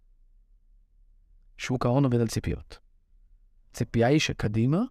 שוק 1.59 1.87
ההון 1.87 2.05
עובד 2.05 2.21
על 2.21 2.29
ציפיות. 2.29 2.79
ציפייה 3.73 4.09
היא 4.09 4.21
שקדימה, 4.21 4.83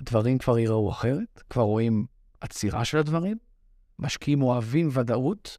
דברים 0.00 0.38
כבר 0.38 0.58
ייראו 0.58 0.90
אחרת, 0.90 1.42
כבר 1.50 1.62
רואים 1.62 2.06
עצירה 2.40 2.84
של 2.84 2.98
הדברים, 2.98 3.38
משקיעים 3.98 4.42
אוהבים 4.42 4.88
ודאות, 4.92 5.58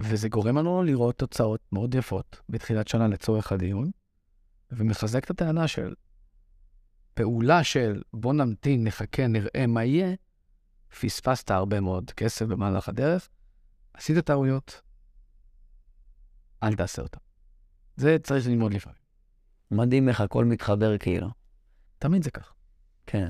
וזה 0.00 0.28
גורם 0.28 0.58
לנו 0.58 0.82
לראות 0.82 1.18
תוצאות 1.18 1.60
מאוד 1.72 1.94
יפות 1.94 2.40
בתחילת 2.48 2.88
שנה 2.88 3.08
לצורך 3.08 3.52
הדיון, 3.52 3.90
ומחזק 4.70 5.24
את 5.24 5.30
הטענה 5.30 5.68
של 5.68 5.94
פעולה 7.14 7.64
של 7.64 8.02
בוא 8.12 8.32
נמתין, 8.32 8.84
נחכה, 8.84 9.26
נראה 9.26 9.66
מה 9.66 9.84
יהיה, 9.84 10.14
פספסת 11.00 11.50
הרבה 11.50 11.80
מאוד 11.80 12.10
כסף 12.10 12.46
במהלך 12.46 12.88
הדרך, 12.88 13.28
עשית 13.94 14.18
טעויות, 14.18 14.80
אל 16.62 16.74
תעשה 16.74 17.02
אותם. 17.02 17.20
זה 17.96 18.16
צריך 18.22 18.46
ללמוד 18.46 18.74
לפעמים. 18.74 18.98
מדהים 19.70 20.08
איך 20.08 20.20
הכל 20.20 20.44
מתחבר 20.44 20.98
כאילו. 20.98 21.28
תמיד 21.98 22.22
זה 22.22 22.30
כך. 22.30 22.54
כן. 23.06 23.28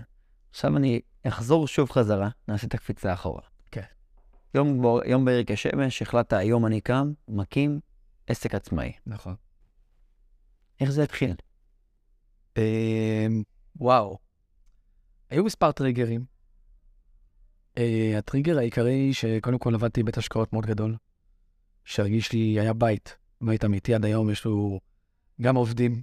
עכשיו 0.50 0.76
אני 0.76 1.00
אחזור 1.26 1.66
שוב 1.66 1.90
חזרה, 1.90 2.29
נעשה 2.48 2.66
את 2.66 2.74
הקפיצה 2.74 3.12
אחורה. 3.12 3.42
יום, 4.57 4.83
בור, 4.83 5.01
יום 5.05 5.25
בעיר 5.25 5.45
כשמש, 5.47 6.03
החלטת 6.03 6.33
היום 6.33 6.66
אני 6.66 6.81
קם, 6.81 7.12
מקים 7.29 7.81
עסק 8.27 8.55
עצמאי. 8.55 8.92
נכון. 9.07 9.35
איך 10.81 10.90
זה 10.90 11.03
התחיל? 11.03 11.35
אה, 12.57 13.27
וואו. 13.77 14.19
היו 15.31 15.45
מספר 15.45 15.73
טריגרים. 15.73 16.25
אה, 17.79 18.14
הטריגר 18.19 18.59
העיקרי, 18.59 19.14
שקודם 19.14 19.59
כל 19.59 19.75
עבדתי 19.75 20.03
בית 20.03 20.19
השקעות 20.19 20.53
מאוד 20.53 20.66
גדול, 20.66 20.97
שהרגיש 21.85 22.33
לי, 22.33 22.61
היה 22.61 22.73
בית, 22.73 23.16
בית 23.40 23.64
אמיתי 23.64 23.95
עד 23.95 24.05
היום, 24.05 24.31
יש 24.31 24.45
לו 24.45 24.81
גם 25.40 25.57
עובדים 25.57 26.03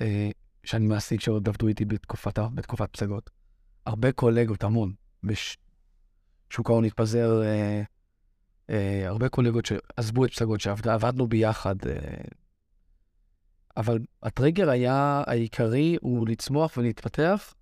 אה, 0.00 0.30
שאני 0.64 0.86
מעסיק 0.86 1.20
שעוד 1.20 1.48
עבדו 1.48 1.68
איתי 1.68 1.84
בתקופת, 1.84 2.38
בתקופת 2.54 2.92
פסגות. 2.92 3.30
הרבה 3.86 4.12
קולגות, 4.12 4.64
המון. 4.64 4.92
בשוק 5.22 6.70
ההון 6.70 6.84
התפזר 6.84 7.42
אה, 8.70 9.08
הרבה 9.08 9.28
קולגות 9.28 9.66
שעזבו 9.66 10.24
את 10.24 10.30
פסגות, 10.30 10.60
שעבדנו 10.60 11.26
ביחד. 11.26 11.76
אה, 11.86 12.24
אבל 13.76 13.98
הטריגר 14.22 14.70
היה, 14.70 15.22
העיקרי 15.26 15.96
הוא 16.00 16.28
לצמוח 16.28 16.76
ולהתפתח. 16.76 17.54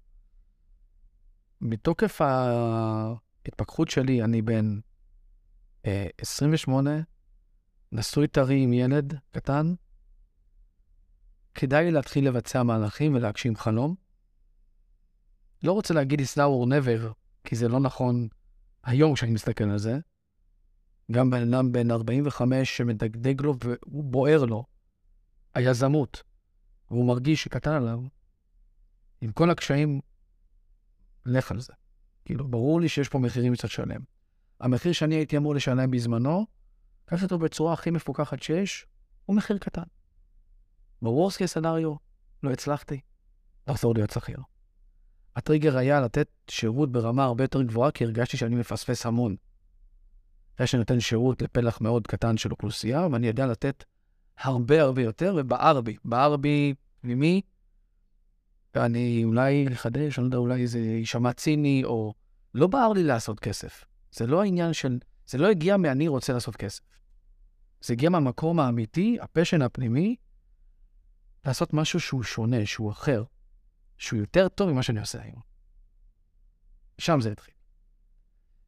מתוקף 1.61 2.21
ההתפכחות 2.21 3.91
שלי, 3.91 4.23
אני 4.23 4.43
בן 4.43 4.79
אה, 5.87 6.07
28, 6.19 6.91
נשוי 7.93 8.29
טרי 8.29 8.63
עם 8.63 8.73
ילד 8.73 9.15
קטן, 9.31 9.75
כדאי 11.55 11.85
לי 11.85 11.91
להתחיל 11.91 12.29
לבצע 12.29 12.63
מהלכים 12.63 13.15
ולהגשים 13.15 13.57
חלום. 13.57 13.95
לא 15.63 15.73
רוצה 15.73 15.95
להגיד 15.95 16.21
it's 16.21 16.37
now 16.37 16.65
or 16.65 16.69
never, 16.69 17.13
כי 17.45 17.57
זה 17.57 17.69
לא 17.69 17.81
נכון 17.81 18.29
היום 18.85 19.15
כשאני 19.15 19.33
מסתכל 19.33 19.65
על 19.65 19.79
זה. 19.79 19.99
גם 21.13 21.31
בן 21.31 21.55
אדם 21.55 21.73
בן 21.73 21.91
45 21.91 22.77
שמדגדג 22.77 23.43
לו 23.43 23.55
והוא 23.65 24.05
בוער 24.05 24.45
לו, 24.45 24.65
היזמות, 25.55 26.23
והוא 26.91 27.07
מרגיש 27.09 27.43
שקטן 27.43 27.73
עליו, 27.73 28.01
עם 29.21 29.33
כל 29.33 29.51
הקשיים, 29.51 30.01
לך 31.27 31.51
על 31.51 31.61
זה. 31.61 31.73
כאילו, 32.25 32.49
ברור 32.49 32.81
לי 32.81 32.89
שיש 32.89 33.09
פה 33.09 33.19
מחירים 33.19 33.55
קצת 33.55 33.69
שלם. 33.69 34.01
המחיר 34.61 34.93
שאני 34.93 35.15
הייתי 35.15 35.37
אמור 35.37 35.55
לשלם 35.55 35.91
בזמנו, 35.91 36.47
לקחת 37.07 37.23
אותו 37.23 37.39
בצורה 37.39 37.73
הכי 37.73 37.91
מפוקחת 37.91 38.43
שיש, 38.43 38.87
הוא 39.27 39.37
מחיר 39.37 39.59
קטן. 39.59 39.83
בוורס 41.03 41.37
כסנאריו, 41.37 41.95
לא 42.43 42.51
הצלחתי, 42.51 43.01
לחזור 43.69 43.95
להיות 43.95 44.11
שכיר. 44.11 44.39
הטריגר 45.37 45.77
היה 45.77 46.01
לתת 46.01 46.29
שירות 46.51 46.93
ברמה 46.93 47.25
הרבה 47.25 47.45
יותר 47.45 47.63
גבוהה, 47.63 47.91
כי 47.91 48.05
הרגשתי 48.05 48.37
שאני 48.37 48.57
מפספס 48.57 49.07
המון. 49.07 49.37
אחרי 50.55 50.67
שאני 50.67 50.79
נותן 50.79 51.01
שירות 51.01 51.43
לפלח 51.43 51.81
מאוד 51.81 52.07
קטן 52.07 52.37
של 52.37 52.51
אוכלוסייה, 52.51 53.07
ואני 53.13 53.27
יודע 53.27 53.47
לתת 53.47 53.85
הרבה 54.39 54.83
הרבה 54.83 55.03
יותר, 55.03 55.35
ובער 55.39 55.81
בי, 55.81 55.97
בער 56.05 56.37
בי 56.37 56.75
פנימי, 57.01 57.41
ואני 58.75 59.25
אולי 59.25 59.65
לחדש, 59.65 60.19
אני 60.19 60.23
לא 60.23 60.27
יודע, 60.27 60.39
אולי 60.39 60.67
זה 60.67 60.79
יישמע 60.79 61.33
ציני, 61.33 61.85
או 61.85 62.15
לא 62.55 62.67
בער 62.67 62.93
לי 62.93 63.03
לעשות 63.03 63.41
כסף. 63.41 63.85
זה 64.13 64.27
לא 64.27 64.43
העניין 64.43 64.73
של, 64.73 64.99
זה 65.27 65.39
לא 65.39 65.47
הגיע 65.51 65.77
מ"אני 65.77 66.09
רוצה 66.09 66.33
לעשות 66.33 66.57
כסף". 66.57 66.83
זה 67.81 67.93
הגיע 67.93 68.11
מהמקום 68.11 68.61
האמיתי, 68.61 69.19
הפשן 69.21 69.63
הפנימי, 69.63 70.17
לעשות 71.47 71.75
משהו 71.75 72.01
שהוא 72.01 72.23
שונה, 72.23 72.67
שהוא 72.67 72.91
אחר, 72.91 73.25
שהוא 73.99 74.21
יותר 74.21 74.49
טוב 74.49 74.71
ממה 74.71 74.83
שאני 74.83 75.01
עושה 75.01 75.23
היום. 75.23 75.41
שם 76.99 77.21
זה 77.21 77.33
התחיל. 77.33 77.55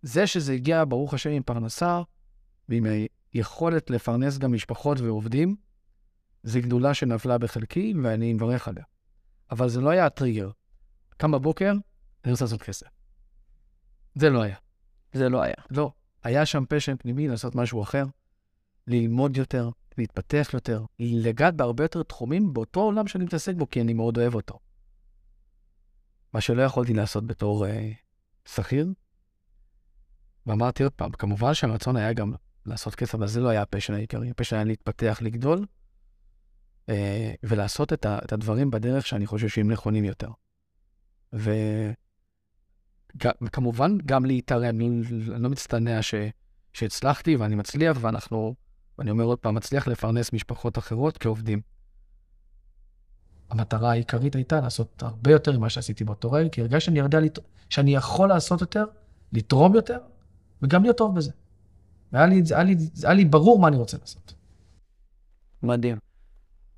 זה 0.04 0.26
שזה 0.26 0.52
הגיע, 0.52 0.84
ברוך 0.88 1.14
השם, 1.14 1.30
עם 1.30 1.42
פרנסה, 1.42 2.02
ועם 2.68 2.86
היכולת 3.32 3.90
לפרנס 3.90 4.38
גם 4.38 4.52
משפחות 4.52 5.00
ועובדים, 5.00 5.56
זו 6.42 6.60
גדולה 6.62 6.94
שנפלה 6.94 7.38
בחלקי, 7.38 7.94
ואני 8.02 8.32
מברך 8.32 8.68
עליה. 8.68 8.84
אבל 9.50 9.68
זה 9.68 9.80
לא 9.80 9.90
היה 9.90 10.06
הטריגר. 10.06 10.50
קם 11.16 11.30
בבוקר, 11.30 11.72
אני 12.24 12.32
רוצה 12.32 12.44
לעשות 12.44 12.62
כסף. 12.62 12.86
זה 14.14 14.30
לא 14.30 14.42
היה. 14.42 14.56
זה 15.12 15.28
לא 15.28 15.42
היה. 15.42 15.54
לא. 15.70 15.92
היה 16.22 16.46
שם 16.46 16.64
פשן 16.68 16.96
פנימי 16.96 17.28
לעשות 17.28 17.54
משהו 17.54 17.82
אחר, 17.82 18.04
ללמוד 18.86 19.36
יותר, 19.36 19.70
להתפתח 19.98 20.50
יותר, 20.52 20.84
לגעת 20.98 21.54
בהרבה 21.54 21.84
יותר 21.84 22.02
תחומים 22.02 22.52
באותו 22.52 22.80
עולם 22.80 23.06
שאני 23.06 23.24
מתעסק 23.24 23.54
בו, 23.54 23.70
כי 23.70 23.80
אני 23.80 23.92
מאוד 23.92 24.18
אוהב 24.18 24.34
אותו. 24.34 24.58
מה 26.32 26.40
שלא 26.40 26.62
יכולתי 26.62 26.94
לעשות 26.94 27.26
בתור 27.26 27.66
אה, 27.66 27.92
שכיר. 28.44 28.86
ואמרתי 30.46 30.82
עוד 30.82 30.92
פעם, 30.92 31.10
כמובן 31.10 31.54
שהרצון 31.54 31.96
היה 31.96 32.12
גם 32.12 32.32
לעשות 32.66 32.94
כסף, 32.94 33.14
אבל 33.14 33.26
זה 33.26 33.40
לא 33.40 33.48
היה 33.48 33.62
ה 33.62 33.66
passion 33.66 33.94
העיקרי. 33.94 34.30
ה 34.30 34.34
passion 34.34 34.56
היה 34.56 34.64
להתפתח, 34.64 35.18
לגדול, 35.22 35.66
אה, 36.88 37.34
ולעשות 37.42 37.92
את, 37.92 38.06
ה, 38.06 38.18
את 38.24 38.32
הדברים 38.32 38.70
בדרך 38.70 39.06
שאני 39.06 39.26
חושב 39.26 39.48
שהם 39.48 39.70
נכונים 39.70 40.04
יותר. 40.04 40.28
וכמובן, 43.42 43.98
גם 44.06 44.24
להתערם, 44.24 44.80
אני 44.80 45.02
לא 45.26 45.50
מצטנע 45.50 46.02
ש, 46.02 46.14
שהצלחתי 46.72 47.36
ואני 47.36 47.54
מצליח, 47.54 47.96
ואנחנו, 48.00 48.54
ואני 48.98 49.10
אומר 49.10 49.24
עוד 49.24 49.38
פעם, 49.38 49.54
מצליח 49.54 49.88
לפרנס 49.88 50.32
משפחות 50.32 50.78
אחרות 50.78 51.18
כעובדים. 51.18 51.60
המטרה 53.50 53.90
העיקרית 53.90 54.34
הייתה 54.34 54.60
לעשות 54.60 55.02
הרבה 55.02 55.30
יותר 55.30 55.58
ממה 55.58 55.70
שעשיתי 55.70 56.04
באותו 56.04 56.32
רגע, 56.32 56.48
כי 56.48 56.60
הרגשתי 56.60 56.80
שאני 56.80 57.00
לת... 57.20 57.38
שאני 57.70 57.94
יכול 57.94 58.28
לעשות 58.28 58.60
יותר, 58.60 58.84
לתרום 59.32 59.74
יותר, 59.74 59.98
וגם 60.64 60.82
להיות 60.82 60.98
טוב 60.98 61.16
בזה. 61.16 61.32
והיה 62.12 62.26
לי, 62.26 62.42
היה 62.50 62.62
לי, 62.62 62.76
היה 63.02 63.12
לי 63.12 63.24
ברור 63.24 63.58
מה 63.58 63.68
אני 63.68 63.76
רוצה 63.76 63.96
לעשות. 64.00 64.34
מדהים. 65.62 65.98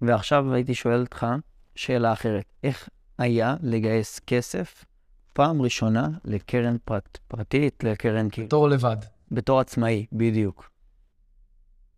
ועכשיו 0.02 0.52
הייתי 0.52 0.74
שואל 0.74 1.00
אותך 1.00 1.26
שאלה 1.74 2.12
אחרת. 2.12 2.44
איך 2.62 2.88
היה 3.18 3.56
לגייס 3.62 4.20
כסף 4.26 4.84
פעם 5.32 5.62
ראשונה 5.62 6.08
לקרן 6.24 6.76
פרט, 6.84 7.18
פרטית, 7.28 7.84
לקרן 7.84 8.30
כאילו... 8.30 8.46
בתור 8.46 8.68
לבד. 8.68 8.96
בתור 9.30 9.60
עצמאי, 9.60 10.06
בדיוק. 10.12 10.70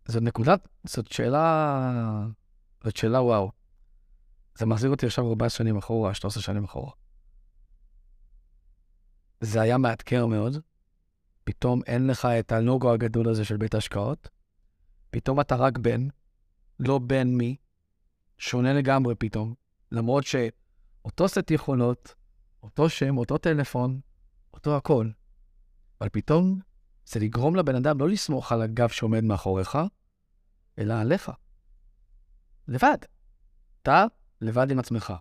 זאת 0.07 0.23
נקודת, 0.23 0.67
זאת 0.83 1.11
שאלה, 1.11 2.25
זאת 2.83 2.97
שאלה 2.97 3.21
וואו. 3.21 3.51
זה 4.57 4.65
מחזיר 4.65 4.89
אותי 4.89 5.05
עכשיו 5.05 5.29
14 5.29 5.57
שנים 5.57 5.77
אחורה, 5.77 6.13
13 6.13 6.43
שנים 6.43 6.63
אחורה. 6.63 6.91
זה 9.41 9.61
היה 9.61 9.77
מאתגר 9.77 10.25
מאוד. 10.25 10.57
פתאום 11.49 11.81
אין 11.87 12.07
לך 12.07 12.25
את 12.25 12.51
הלוגו 12.51 12.93
הגדול 12.93 13.29
הזה 13.29 13.45
של 13.45 13.57
בית 13.57 13.73
ההשקעות. 13.73 14.29
פתאום 15.11 15.39
אתה 15.39 15.55
רק 15.55 15.77
בן, 15.77 16.07
לא 16.79 16.99
בן 16.99 17.27
מי, 17.27 17.55
שונה 18.37 18.73
לגמרי 18.73 19.15
פתאום. 19.15 19.53
למרות 19.91 20.23
שאותו 20.23 21.27
סט 21.27 21.51
יכולות, 21.51 22.15
אותו 22.63 22.89
שם, 22.89 23.17
אותו 23.17 23.37
טלפון, 23.37 23.99
אותו 24.53 24.77
הכל. 24.77 25.09
אבל 26.01 26.09
פתאום 26.09 26.59
זה 27.05 27.19
לגרום 27.19 27.55
לבן 27.55 27.75
אדם 27.75 27.99
לא 27.99 28.09
לסמוך 28.09 28.51
על 28.51 28.61
הגב 28.61 28.89
שעומד 28.89 29.23
מאחוריך, 29.23 29.77
אלא 30.79 30.93
עליך. 30.93 31.31
לבד. 32.67 32.97
אתה 33.81 34.05
לבד 34.41 34.71
עם 34.71 34.79
עצמך. 34.79 35.13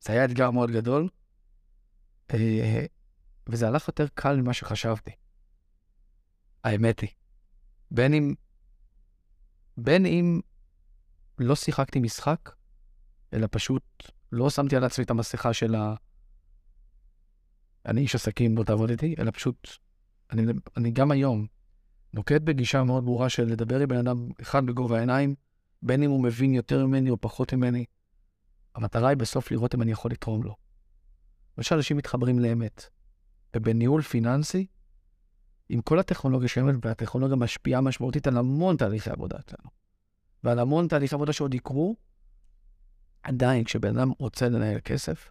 זה 0.00 0.12
היה 0.12 0.24
אתגר 0.24 0.50
מאוד 0.50 0.70
גדול, 0.70 1.08
אה, 2.30 2.84
וזה 3.46 3.68
הלך 3.68 3.88
יותר 3.88 4.06
קל 4.14 4.36
ממה 4.36 4.52
שחשבתי. 4.52 5.27
האמת 6.64 7.00
היא. 7.00 7.10
בין 7.90 8.14
אם, 8.14 8.34
בין 9.76 10.06
אם 10.06 10.40
לא 11.38 11.54
שיחקתי 11.54 12.00
משחק, 12.00 12.50
אלא 13.32 13.48
פשוט 13.50 13.82
לא 14.32 14.50
שמתי 14.50 14.76
על 14.76 14.84
עצמי 14.84 15.04
את 15.04 15.10
המסכה 15.10 15.52
של 15.52 15.74
ה... 15.74 15.94
אני 17.86 18.00
איש 18.00 18.14
עסקים, 18.14 18.54
בוא 18.54 18.64
תעבוד 18.64 18.90
איתי, 18.90 19.14
אלא 19.18 19.30
פשוט, 19.30 19.68
אני, 20.30 20.42
אני 20.76 20.90
גם 20.90 21.10
היום 21.10 21.46
נוקט 22.12 22.40
בגישה 22.40 22.84
מאוד 22.84 23.04
ברורה 23.04 23.28
של 23.28 23.44
לדבר 23.44 23.80
עם 23.80 23.88
בן 23.88 23.96
אדם 23.96 24.28
אחד 24.42 24.66
בגובה 24.66 24.96
העיניים, 24.96 25.34
בין 25.82 26.02
אם 26.02 26.10
הוא 26.10 26.22
מבין 26.22 26.54
יותר 26.54 26.86
ממני 26.86 27.10
או 27.10 27.20
פחות 27.20 27.52
ממני, 27.54 27.84
המטרה 28.74 29.08
היא 29.08 29.16
בסוף 29.16 29.50
לראות 29.50 29.74
אם 29.74 29.82
אני 29.82 29.90
יכול 29.92 30.10
לתרום 30.10 30.42
לו. 30.42 30.56
ושאנשים 31.58 31.96
מתחברים 31.96 32.38
לאמת. 32.38 32.88
ובניהול 33.56 34.02
פיננסי, 34.02 34.66
עם 35.68 35.80
כל 35.80 35.98
הטכנולוגיה 35.98 36.48
שקיימת, 36.48 36.74
והטכנולוגיה 36.86 37.36
משפיעה 37.36 37.80
משמעותית 37.80 38.26
על 38.26 38.36
המון 38.36 38.76
תהליכי 38.76 39.10
עבודה 39.10 39.38
אצלנו, 39.38 39.70
ועל 40.44 40.58
המון 40.58 40.88
תהליכי 40.88 41.14
עבודה 41.14 41.32
שעוד 41.32 41.54
יקרו, 41.54 41.96
עדיין 43.22 43.64
כשבן 43.64 43.98
אדם 43.98 44.12
רוצה 44.18 44.48
לנהל 44.48 44.80
כסף, 44.80 45.30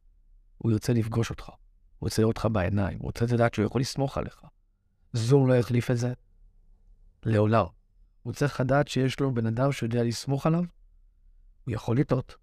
הוא 0.58 0.72
ירצה 0.72 0.94
לפגוש 0.94 1.30
אותך, 1.30 1.50
הוא 2.00 2.08
ירצה 2.08 2.22
לראות 2.22 2.38
אותך 2.38 2.48
בעיניים, 2.52 2.98
הוא 3.00 3.06
רוצה 3.06 3.26
לדעת 3.26 3.54
שהוא 3.54 3.66
יכול 3.66 3.82
לסמוך 3.82 4.18
עליך. 4.18 4.42
זום 5.14 5.48
לא 5.48 5.54
יחליף 5.54 5.92
את 5.92 5.98
זה 5.98 6.14
לעולם. 7.24 7.66
הוא 8.24 8.34
צריך 8.34 8.60
לדעת 8.60 8.88
שיש 8.88 9.20
לו 9.20 9.34
בן 9.34 9.46
אדם 9.46 9.72
שיודע 9.72 10.04
לסמוך 10.04 10.46
עליו, 10.46 10.64
הוא 11.66 11.74
יכול 11.74 11.98
לטעות, 11.98 12.36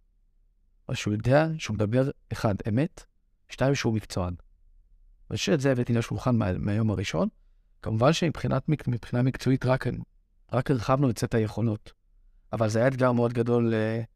אז 0.89 0.97
שהוא 0.97 1.15
יודע 1.15 1.47
שהוא 1.59 1.75
מדבר, 1.75 2.11
אחד, 2.33 2.55
אמת, 2.69 3.05
שתיים, 3.49 3.75
שהוא 3.75 3.95
מקצוען. 3.95 4.35
ושאת 5.31 5.61
זה 5.61 5.73
הבאתי 5.73 5.93
לשולחן 5.93 6.37
מה, 6.37 6.53
מהיום 6.59 6.91
הראשון. 6.91 7.29
כמובן 7.85 8.13
שמבחינה 8.13 9.23
מקצועית 9.23 9.65
רק, 9.65 9.87
רק 10.53 10.71
הרחבנו 10.71 11.11
את 11.11 11.19
סט 11.19 11.35
היכולות. 11.35 11.93
אבל 12.53 12.69
זה 12.69 12.79
היה 12.79 12.89
אתגר 12.89 13.13
מאוד 13.13 13.33
גדול 13.33 13.75
uh, 13.75 14.07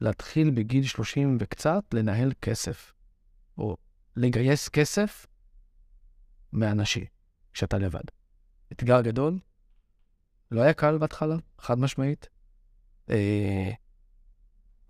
להתחיל 0.00 0.50
בגיל 0.50 0.84
30 0.84 1.36
וקצת 1.40 1.84
לנהל 1.92 2.32
כסף, 2.42 2.92
או 3.58 3.76
לגייס 4.16 4.68
כסף 4.68 5.26
מאנשים, 6.52 7.04
כשאתה 7.52 7.78
לבד. 7.78 8.04
אתגר 8.72 9.00
גדול, 9.00 9.38
לא 10.50 10.60
היה 10.60 10.72
קל 10.72 10.98
בהתחלה, 10.98 11.36
חד 11.58 11.78
משמעית. 11.78 12.28
Uh, 13.08 13.12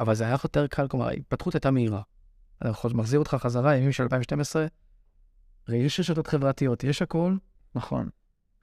אבל 0.01 0.15
זה 0.15 0.25
היה 0.25 0.37
יותר 0.45 0.67
קל, 0.67 0.89
כלומר, 0.89 1.07
ההתפתחות 1.07 1.55
הייתה 1.55 1.71
מהירה. 1.71 2.03
אני 2.63 2.71
מחזיר 2.95 3.19
אותך 3.19 3.37
חזרה, 3.41 3.77
ימים 3.77 3.93
של 3.93 4.03
2012, 4.03 4.67
יש 5.69 6.01
רשתות 6.01 6.27
חברתיות, 6.27 6.85
יש 6.85 7.03
הכל. 7.03 7.37
נכון. 7.75 8.09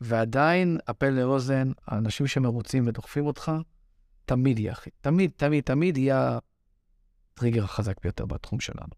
ועדיין, 0.02 0.78
הפה 0.88 1.10
לאוזן, 1.10 1.72
האנשים 1.86 2.28
שמרוצים 2.28 2.88
ודוחפים 2.88 3.26
אותך, 3.26 3.52
תמיד 4.26 4.60
יהיה 4.60 4.72
אחי. 4.72 4.90
תמיד, 5.02 5.32
תמיד, 5.38 5.64
תמיד 5.64 5.98
יהיה 5.98 6.40
הטריגר 7.34 7.64
החזק 7.64 8.02
ביותר 8.04 8.26
בתחום 8.26 8.60
שלנו. 8.60 8.94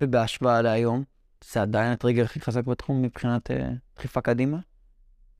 ובהשוואה 0.00 0.62
להיום, 0.62 1.04
זה 1.52 1.62
עדיין 1.62 1.92
הטריגר 1.92 2.24
הכי 2.24 2.40
חזק 2.40 2.64
בתחום 2.64 3.02
מבחינת 3.02 3.50
uh, 3.50 3.54
דחיפה 3.96 4.20
קדימה? 4.20 4.58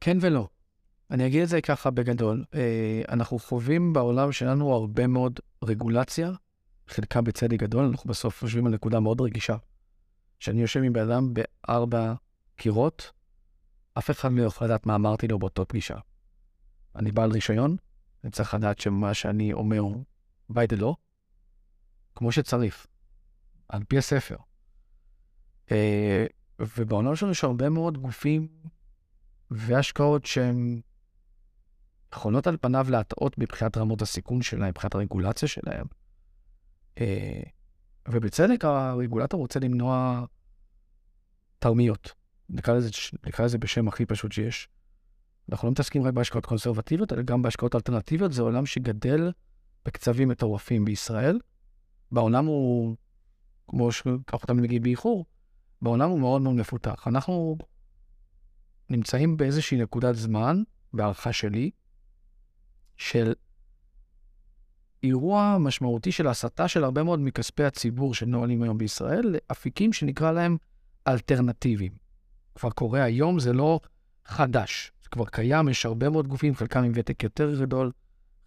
כן 0.00 0.18
ולא. 0.20 0.48
אני 1.10 1.26
אגיד 1.26 1.42
את 1.42 1.48
זה 1.48 1.60
ככה 1.60 1.90
בגדול. 1.90 2.44
אה, 2.54 3.02
אנחנו 3.08 3.38
חווים 3.38 3.92
בעולם 3.92 4.32
שלנו 4.32 4.72
הרבה 4.72 5.06
מאוד 5.06 5.40
רגולציה 5.64 6.32
חלקה 6.88 7.20
בצדק 7.20 7.58
גדול, 7.58 7.84
אנחנו 7.84 8.10
בסוף 8.10 8.42
יושבים 8.42 8.66
על 8.66 8.72
נקודה 8.72 9.00
מאוד 9.00 9.20
רגישה. 9.20 9.56
כשאני 10.38 10.62
יושב 10.62 10.82
עם 10.82 10.92
בן 10.92 11.10
אדם 11.10 11.34
בארבע 11.34 12.14
קירות, 12.56 13.10
אף 13.98 14.10
אחד 14.10 14.32
לא 14.32 14.42
יכול 14.42 14.66
לדעת 14.66 14.86
מה 14.86 14.94
אמרתי 14.94 15.28
לו 15.28 15.38
באותו 15.38 15.68
פגישה. 15.68 15.96
אני 16.96 17.12
בעל 17.12 17.30
רישיון, 17.32 17.76
אני 18.24 18.32
צריך 18.32 18.54
לדעת 18.54 18.78
שמה 18.78 19.14
שאני 19.14 19.52
אומר 19.52 19.82
by 20.52 20.74
the 20.74 20.80
law, 20.80 20.94
כמו 22.14 22.32
שצריך, 22.32 22.86
על 23.68 23.82
פי 23.88 23.98
הספר. 23.98 24.36
אה, 25.70 26.26
ובעולם 26.58 27.16
שלנו 27.16 27.32
יש 27.32 27.44
הרבה 27.44 27.68
מאוד 27.68 27.98
גופים 27.98 28.48
והשקעות 29.50 30.26
שהן 30.26 30.80
יכולות 32.12 32.46
על 32.46 32.56
פניו 32.60 32.86
להטעות 32.90 33.38
מבחינת 33.38 33.76
רמות 33.76 34.02
הסיכון 34.02 34.42
שלהם, 34.42 34.68
מבחינת 34.68 34.94
הרגולציה 34.94 35.48
שלהם. 35.48 35.86
אה, 37.00 37.42
ובצדק 38.08 38.64
הרגולטור 38.64 39.40
רוצה 39.40 39.60
למנוע 39.60 40.24
תרמיות. 41.58 42.21
נקרא 42.52 42.74
לזה, 42.74 42.90
נקרא 43.26 43.44
לזה 43.44 43.58
בשם 43.58 43.88
הכי 43.88 44.06
פשוט 44.06 44.32
שיש. 44.32 44.68
אנחנו 45.50 45.68
לא 45.68 45.72
מתעסקים 45.72 46.02
רק 46.02 46.14
בהשקעות 46.14 46.46
קונסרבטיביות, 46.46 47.12
אלא 47.12 47.22
גם 47.22 47.42
בהשקעות 47.42 47.74
אלטרנטיביות. 47.74 48.32
זה 48.32 48.42
עולם 48.42 48.66
שגדל 48.66 49.32
בקצבים 49.84 50.28
מטורפים 50.28 50.84
בישראל. 50.84 51.38
בעולם 52.12 52.46
הוא, 52.46 52.96
כמו 53.68 53.92
שככה 53.92 54.46
תמיד 54.46 54.64
מגיעים 54.64 54.82
באיחור, 54.82 55.26
בעולם 55.82 56.10
הוא 56.10 56.20
מאוד 56.20 56.42
מאוד 56.42 56.54
מפותח. 56.54 57.04
אנחנו 57.06 57.56
נמצאים 58.90 59.36
באיזושהי 59.36 59.78
נקודת 59.78 60.14
זמן, 60.14 60.62
בהערכה 60.92 61.32
שלי, 61.32 61.70
של 62.96 63.32
אירוע 65.02 65.56
משמעותי 65.60 66.12
של 66.12 66.26
הסטה 66.26 66.68
של 66.68 66.84
הרבה 66.84 67.02
מאוד 67.02 67.20
מכספי 67.20 67.64
הציבור 67.64 68.14
שנועלים 68.14 68.62
היום 68.62 68.78
בישראל 68.78 69.24
לאפיקים 69.24 69.92
שנקרא 69.92 70.32
להם 70.32 70.56
אלטרנטיביים. 71.08 72.01
כבר 72.54 72.70
קורה 72.70 73.02
היום, 73.02 73.40
זה 73.40 73.52
לא 73.52 73.80
חדש. 74.24 74.92
זה 75.02 75.08
כבר 75.08 75.24
קיים, 75.26 75.68
יש 75.68 75.86
הרבה 75.86 76.08
מאוד 76.08 76.28
גופים, 76.28 76.54
חלקם 76.54 76.82
עם 76.82 76.92
ותק 76.94 77.22
יותר 77.22 77.60
גדול, 77.60 77.92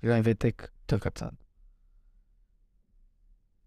חלקם 0.02 0.16
עם 0.16 0.22
ותק 0.24 0.68
יותר 0.82 1.10
קצר. 1.10 1.30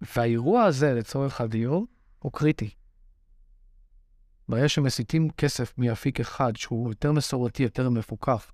והאירוע 0.00 0.64
הזה, 0.64 0.94
לצורך 0.94 1.40
הדיור, 1.40 1.86
הוא 2.18 2.32
קריטי. 2.32 2.70
ברגע 4.48 4.68
שמסיטים 4.68 5.30
כסף 5.30 5.78
מאפיק 5.78 6.20
אחד, 6.20 6.56
שהוא 6.56 6.88
יותר 6.88 7.12
מסורתי, 7.12 7.62
יותר 7.62 7.90
מפוקח, 7.90 8.52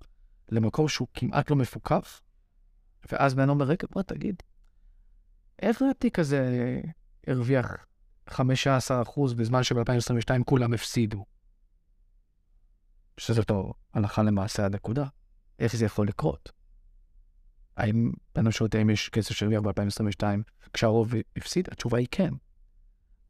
למקום 0.49 0.87
שהוא 0.87 1.07
כמעט 1.13 1.49
לא 1.49 1.55
מפוקח, 1.55 2.21
ואז 3.11 3.33
בן 3.33 3.49
אומר, 3.49 3.65
רגע, 3.65 3.87
בוא 3.91 4.01
תגיד, 4.01 4.35
איך 5.61 5.81
התיק 5.91 6.19
הזה 6.19 6.79
הרוויח 7.27 7.85
15% 8.29 8.39
בזמן 9.37 9.63
שב-2022 9.63 10.43
כולם 10.45 10.73
הפסידו? 10.73 11.25
שזה 13.17 13.39
אותו 13.41 13.73
הלכה 13.93 14.23
למעשה 14.23 14.65
הנקודה. 14.65 15.05
איך 15.59 15.75
זה 15.75 15.85
יכול 15.85 16.07
לקרות? 16.07 16.51
האם 17.77 18.11
בן 18.35 18.51
שואל 18.51 18.69
האם 18.73 18.89
יש 18.89 19.09
כסף 19.09 19.35
שהרוויח 19.35 19.61
ב-2022 19.61 20.23
כשהרוב 20.73 21.13
הפסיד? 21.37 21.67
התשובה 21.71 21.97
היא 21.97 22.07
כן. 22.11 22.33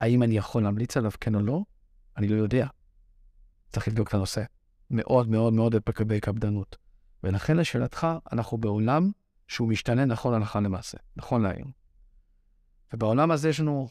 האם 0.01 0.23
אני 0.23 0.37
יכול 0.37 0.63
להמליץ 0.63 0.97
עליו 0.97 1.11
כן 1.21 1.35
או 1.35 1.39
לא? 1.39 1.61
אני 2.17 2.27
לא 2.27 2.35
יודע. 2.35 2.67
צריך 3.69 3.87
לבדוק 3.87 4.07
את 4.07 4.13
הנושא. 4.13 4.43
מאוד 4.89 5.29
מאוד 5.29 5.53
מאוד 5.53 5.75
בקפדנות. 6.07 6.77
ולכן 7.23 7.57
לשאלתך, 7.57 8.07
אנחנו 8.31 8.57
בעולם 8.57 9.11
שהוא 9.47 9.69
משתנה 9.69 10.05
נכון 10.05 10.33
הלכה 10.33 10.59
למעשה, 10.59 10.97
נכון 11.15 11.41
להיום. 11.41 11.71
ובעולם 12.93 13.31
הזה 13.31 13.49
יש 13.49 13.59
לנו 13.59 13.89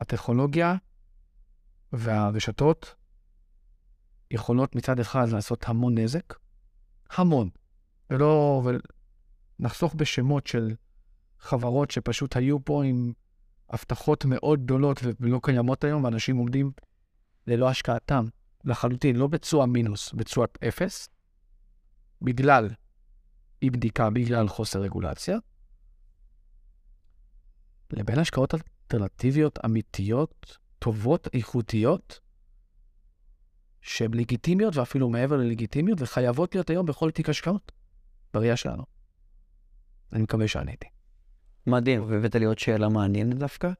הטכנולוגיה 0.00 0.76
והרשתות 1.92 2.94
יכולות 4.30 4.76
מצד 4.76 5.00
אחד 5.00 5.28
לעשות 5.28 5.68
המון 5.68 5.98
נזק, 5.98 6.34
המון, 7.10 7.48
ולא, 8.10 8.62
ונחסוך 9.58 9.94
בשמות 9.94 10.46
של 10.46 10.74
חברות 11.38 11.90
שפשוט 11.90 12.36
היו 12.36 12.64
פה 12.64 12.84
עם 12.84 13.12
הבטחות 13.70 14.24
מאוד 14.24 14.64
גדולות 14.64 15.00
ולא 15.20 15.40
קיימות 15.42 15.84
היום, 15.84 16.04
ואנשים 16.04 16.36
עומדים 16.36 16.72
ללא 17.46 17.68
השקעתם, 17.68 18.24
לחלוטין, 18.64 19.16
לא 19.16 19.26
בצורה 19.26 19.66
מינוס, 19.66 20.12
בצורה 20.12 20.46
אפס, 20.68 21.08
בגלל 22.22 22.70
אי 23.62 23.70
בדיקה, 23.70 24.10
בגלל 24.10 24.48
חוסר 24.48 24.80
רגולציה, 24.80 25.38
לבין 27.92 28.18
השקעות 28.18 28.54
אלטרנטיביות 28.54 29.58
אמיתיות, 29.64 30.58
טובות, 30.78 31.28
איכותיות, 31.32 32.20
שהן 33.84 34.14
לגיטימיות 34.14 34.76
ואפילו 34.76 35.08
מעבר 35.08 35.36
ללגיטימיות, 35.36 36.00
וחייבות 36.00 36.54
להיות 36.54 36.70
היום 36.70 36.86
בכל 36.86 37.10
תיק 37.10 37.28
השקעות, 37.28 37.72
בראייה 38.34 38.56
שלנו. 38.56 38.82
אני 40.12 40.22
מקווה 40.22 40.48
שעניתי. 40.48 40.86
מדהים, 41.66 42.04
והבאת 42.08 42.34
לי 42.34 42.44
עוד 42.44 42.58
שאלה 42.58 42.88
מעניינת 42.88 43.38
דווקא. 43.38 43.70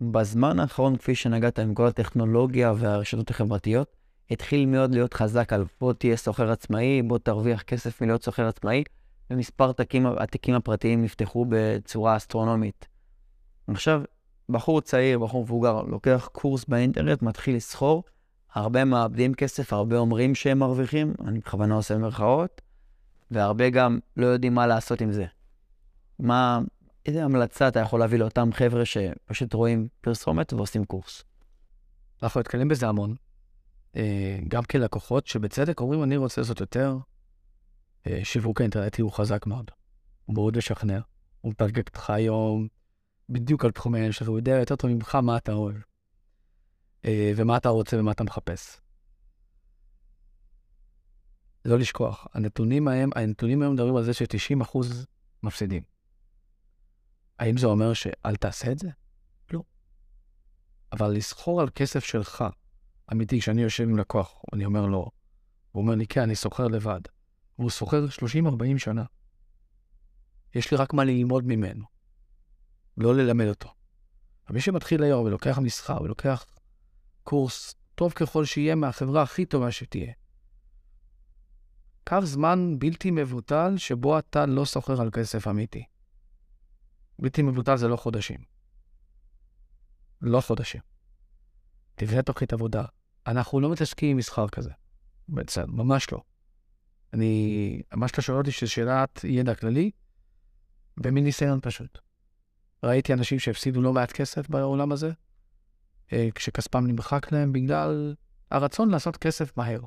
בזמן 0.00 0.60
האחרון, 0.60 0.96
כפי 0.96 1.14
שנגעת 1.14 1.58
עם 1.58 1.74
כל 1.74 1.86
הטכנולוגיה 1.86 2.72
והרשתות 2.76 3.30
החברתיות, 3.30 3.96
התחיל 4.30 4.66
מאוד 4.66 4.94
להיות 4.94 5.14
חזק 5.14 5.52
על 5.52 5.64
בוא 5.80 5.92
תהיה 5.92 6.16
סוחר 6.16 6.50
עצמאי, 6.50 7.02
בוא 7.02 7.18
תרוויח 7.18 7.62
כסף 7.62 8.02
מלהיות 8.02 8.24
סוחר 8.24 8.46
עצמאי, 8.46 8.84
ומספר 9.30 9.70
התיקים, 9.70 10.06
התיקים 10.06 10.54
הפרטיים 10.54 11.02
נפתחו 11.02 11.46
בצורה 11.48 12.16
אסטרונומית. 12.16 12.88
עכשיו, 13.68 14.02
בחור 14.48 14.80
צעיר, 14.80 15.18
בחור 15.18 15.42
מבוגר, 15.42 15.82
לוקח 15.82 16.28
קורס 16.32 16.64
באינטרנט, 16.64 17.22
מתחיל 17.22 17.56
לסחור, 17.56 18.04
הרבה 18.56 18.84
מאבדים 18.84 19.34
כסף, 19.34 19.72
הרבה 19.72 19.98
אומרים 19.98 20.34
שהם 20.34 20.58
מרוויחים, 20.58 21.14
אני 21.26 21.38
בכוונה 21.38 21.74
עושה 21.74 21.94
במרכאות, 21.94 22.60
והרבה 23.30 23.70
גם 23.70 23.98
לא 24.16 24.26
יודעים 24.26 24.54
מה 24.54 24.66
לעשות 24.66 25.00
עם 25.00 25.12
זה. 25.12 25.26
מה, 26.18 26.60
איזה 27.06 27.24
המלצה 27.24 27.68
אתה 27.68 27.80
יכול 27.80 28.00
להביא 28.00 28.18
לאותם 28.18 28.50
חבר'ה 28.52 28.84
שפשוט 28.84 29.54
רואים 29.54 29.88
פרסומת 30.00 30.52
ועושים 30.52 30.84
קורס? 30.84 31.24
אנחנו 32.22 32.40
נתקלים 32.40 32.68
בזה 32.68 32.88
המון. 32.88 33.14
אה, 33.96 34.38
גם 34.48 34.62
כלקוחות 34.62 35.26
שבצדק 35.26 35.80
אומרים, 35.80 36.02
אני 36.02 36.16
רוצה 36.16 36.40
לעשות 36.40 36.60
יותר. 36.60 36.96
אה, 38.06 38.20
שיווק 38.24 38.60
האינטרנטי 38.60 39.02
הוא 39.02 39.12
חזק 39.12 39.46
מאוד. 39.46 39.70
הוא 40.24 40.34
מאוד 40.34 40.56
משכנע. 40.56 41.00
הוא 41.40 41.50
מתרגק 41.50 41.88
אותך 41.88 42.10
היום 42.10 42.68
בדיוק 43.28 43.64
על 43.64 43.70
תחומי 43.70 43.98
העניין 43.98 44.12
שלך, 44.12 44.28
הוא 44.28 44.38
יודע 44.38 44.52
יותר 44.52 44.76
טוב 44.76 44.90
ממך 44.90 45.14
מה 45.14 45.36
אתה 45.36 45.52
אוהב. 45.52 45.76
אה, 47.06 47.32
ומה 47.36 47.56
אתה 47.56 47.68
רוצה 47.68 47.98
ומה 48.00 48.12
אתה 48.12 48.24
מחפש. 48.24 48.80
לא 51.64 51.78
לשכוח, 51.78 52.26
הנתונים 52.34 52.88
ההם, 52.88 53.10
הנתונים 53.16 53.62
היום 53.62 53.74
מדברים 53.74 53.96
על 53.96 54.04
זה 54.04 54.14
ש-90% 54.14 54.78
מפסידים. 55.42 55.82
האם 57.38 57.56
זה 57.56 57.66
אומר 57.66 57.92
שאל 57.92 58.36
תעשה 58.36 58.72
את 58.72 58.78
זה? 58.78 58.88
לא. 59.52 59.62
אבל 60.92 61.10
לסחור 61.10 61.60
על 61.60 61.68
כסף 61.74 62.04
שלך, 62.04 62.44
אמיתי, 63.12 63.40
כשאני 63.40 63.62
יושב 63.62 63.84
עם 63.84 63.98
לקוח, 63.98 64.42
אני 64.52 64.64
אומר 64.64 64.86
לו, 64.86 65.10
הוא 65.72 65.82
אומר 65.82 65.94
לי, 65.94 66.06
כן, 66.06 66.20
אני 66.22 66.34
סוחר 66.34 66.68
לבד. 66.68 67.00
והוא 67.58 67.70
סוחר 67.70 68.06
30-40 68.06 68.78
שנה. 68.78 69.04
יש 70.54 70.70
לי 70.70 70.76
רק 70.76 70.92
מה 70.92 71.04
ללמוד 71.04 71.46
ממנו, 71.46 71.84
לא 72.96 73.14
ללמד 73.14 73.46
אותו. 73.46 73.68
אבל 74.46 74.54
מי 74.54 74.60
שמתחיל 74.60 75.02
היום 75.02 75.24
ולוקח 75.24 75.58
מסחר 75.58 76.02
ולוקח 76.02 76.46
קורס 77.26 77.74
טוב 77.94 78.12
ככל 78.12 78.44
שיהיה 78.44 78.74
מהחברה 78.74 79.22
הכי 79.22 79.44
טובה 79.44 79.70
שתהיה, 79.70 80.12
קח 82.04 82.20
זמן 82.20 82.78
בלתי 82.78 83.10
מבוטל 83.10 83.74
שבו 83.76 84.18
אתה 84.18 84.46
לא 84.46 84.64
סוחר 84.64 85.00
על 85.00 85.10
כסף 85.10 85.48
אמיתי. 85.48 85.84
בלתי 87.18 87.42
מבוטל 87.42 87.76
זה 87.76 87.88
לא 87.88 87.96
חודשים. 87.96 88.40
לא 90.22 90.40
חודשים. 90.40 90.80
תבנה 91.94 92.22
תוכנית 92.22 92.52
עבודה. 92.52 92.84
אנחנו 93.26 93.60
לא 93.60 93.70
מתעסקים 93.70 94.10
עם 94.10 94.16
מסחר 94.16 94.48
כזה. 94.48 94.70
בסדר, 95.28 95.66
ממש 95.66 96.12
לא. 96.12 96.22
אני, 97.12 97.82
מה 97.94 98.08
שאתה 98.08 98.22
שואל 98.22 98.38
אותי 98.38 98.50
שזו 98.50 98.72
שאלת 98.72 99.24
ידע 99.24 99.54
כללי, 99.54 99.90
ומניסיון 101.04 101.58
פשוט. 101.62 101.98
ראיתי 102.82 103.12
אנשים 103.12 103.38
שהפסידו 103.38 103.82
לא 103.82 103.92
מעט 103.92 104.12
כסף 104.12 104.48
בעולם 104.48 104.92
הזה, 104.92 105.12
כשכספם 106.34 106.86
נמחק 106.86 107.32
להם 107.32 107.52
בגלל 107.52 108.14
הרצון 108.50 108.90
לעשות 108.90 109.16
כסף 109.16 109.56
מהר. 109.56 109.80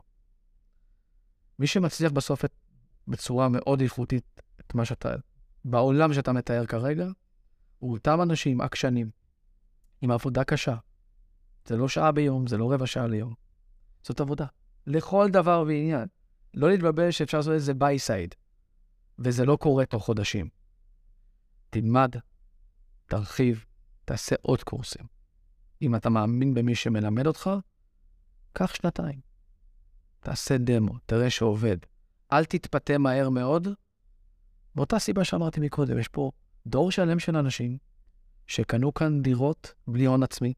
מי 1.59 1.67
שמצליח 1.67 2.11
בסוף 2.11 2.45
את, 2.45 2.53
בצורה 3.07 3.49
מאוד 3.49 3.81
איכותית 3.81 4.41
את 4.59 4.75
מה 4.75 4.85
שאתה, 4.85 5.15
בעולם 5.65 6.13
שאתה 6.13 6.31
מתאר 6.31 6.65
כרגע, 6.65 7.07
הוא 7.79 7.93
אותם 7.93 8.21
אנשים 8.21 8.61
עקשנים, 8.61 9.09
עם 10.01 10.11
עבודה 10.11 10.43
קשה. 10.43 10.75
זה 11.65 11.77
לא 11.77 11.87
שעה 11.87 12.11
ביום, 12.11 12.47
זה 12.47 12.57
לא 12.57 12.71
רבע 12.73 12.87
שעה 12.87 13.07
ליום. 13.07 13.33
זאת 14.03 14.19
עבודה. 14.19 14.45
לכל 14.87 15.29
דבר 15.31 15.63
ועניין. 15.67 16.07
לא 16.53 16.69
להתבלבל 16.69 17.11
שאפשר 17.11 17.37
לעשות 17.37 17.53
איזה 17.53 17.73
by 17.73 17.91
side, 17.91 18.35
וזה 19.19 19.45
לא 19.45 19.55
קורה 19.61 19.85
תוך 19.85 20.05
חודשים. 20.05 20.49
תלמד, 21.69 22.11
תרחיב, 23.05 23.65
תעשה 24.05 24.35
עוד 24.41 24.63
קורסים. 24.63 25.18
אם 25.81 25.95
אתה 25.95 26.09
מאמין 26.09 26.53
במי 26.53 26.75
שמלמד 26.75 27.27
אותך, 27.27 27.49
קח 28.53 28.73
שנתיים. 28.73 29.19
תעשה 30.19 30.57
דמו, 30.57 30.93
תראה 31.05 31.29
שעובד. 31.29 31.77
אל 32.31 32.45
תתפתה 32.45 32.97
מהר 32.97 33.29
מאוד. 33.29 33.67
מאותה 34.75 34.99
סיבה 34.99 35.23
שאמרתי 35.23 35.59
מקודם, 35.59 35.99
יש 35.99 36.07
פה 36.07 36.31
דור 36.67 36.91
שלם 36.91 37.19
של 37.19 37.35
אנשים 37.35 37.77
שקנו 38.47 38.93
כאן 38.93 39.21
דירות 39.21 39.73
בלי 39.87 40.05
הון 40.05 40.23
עצמי, 40.23 40.53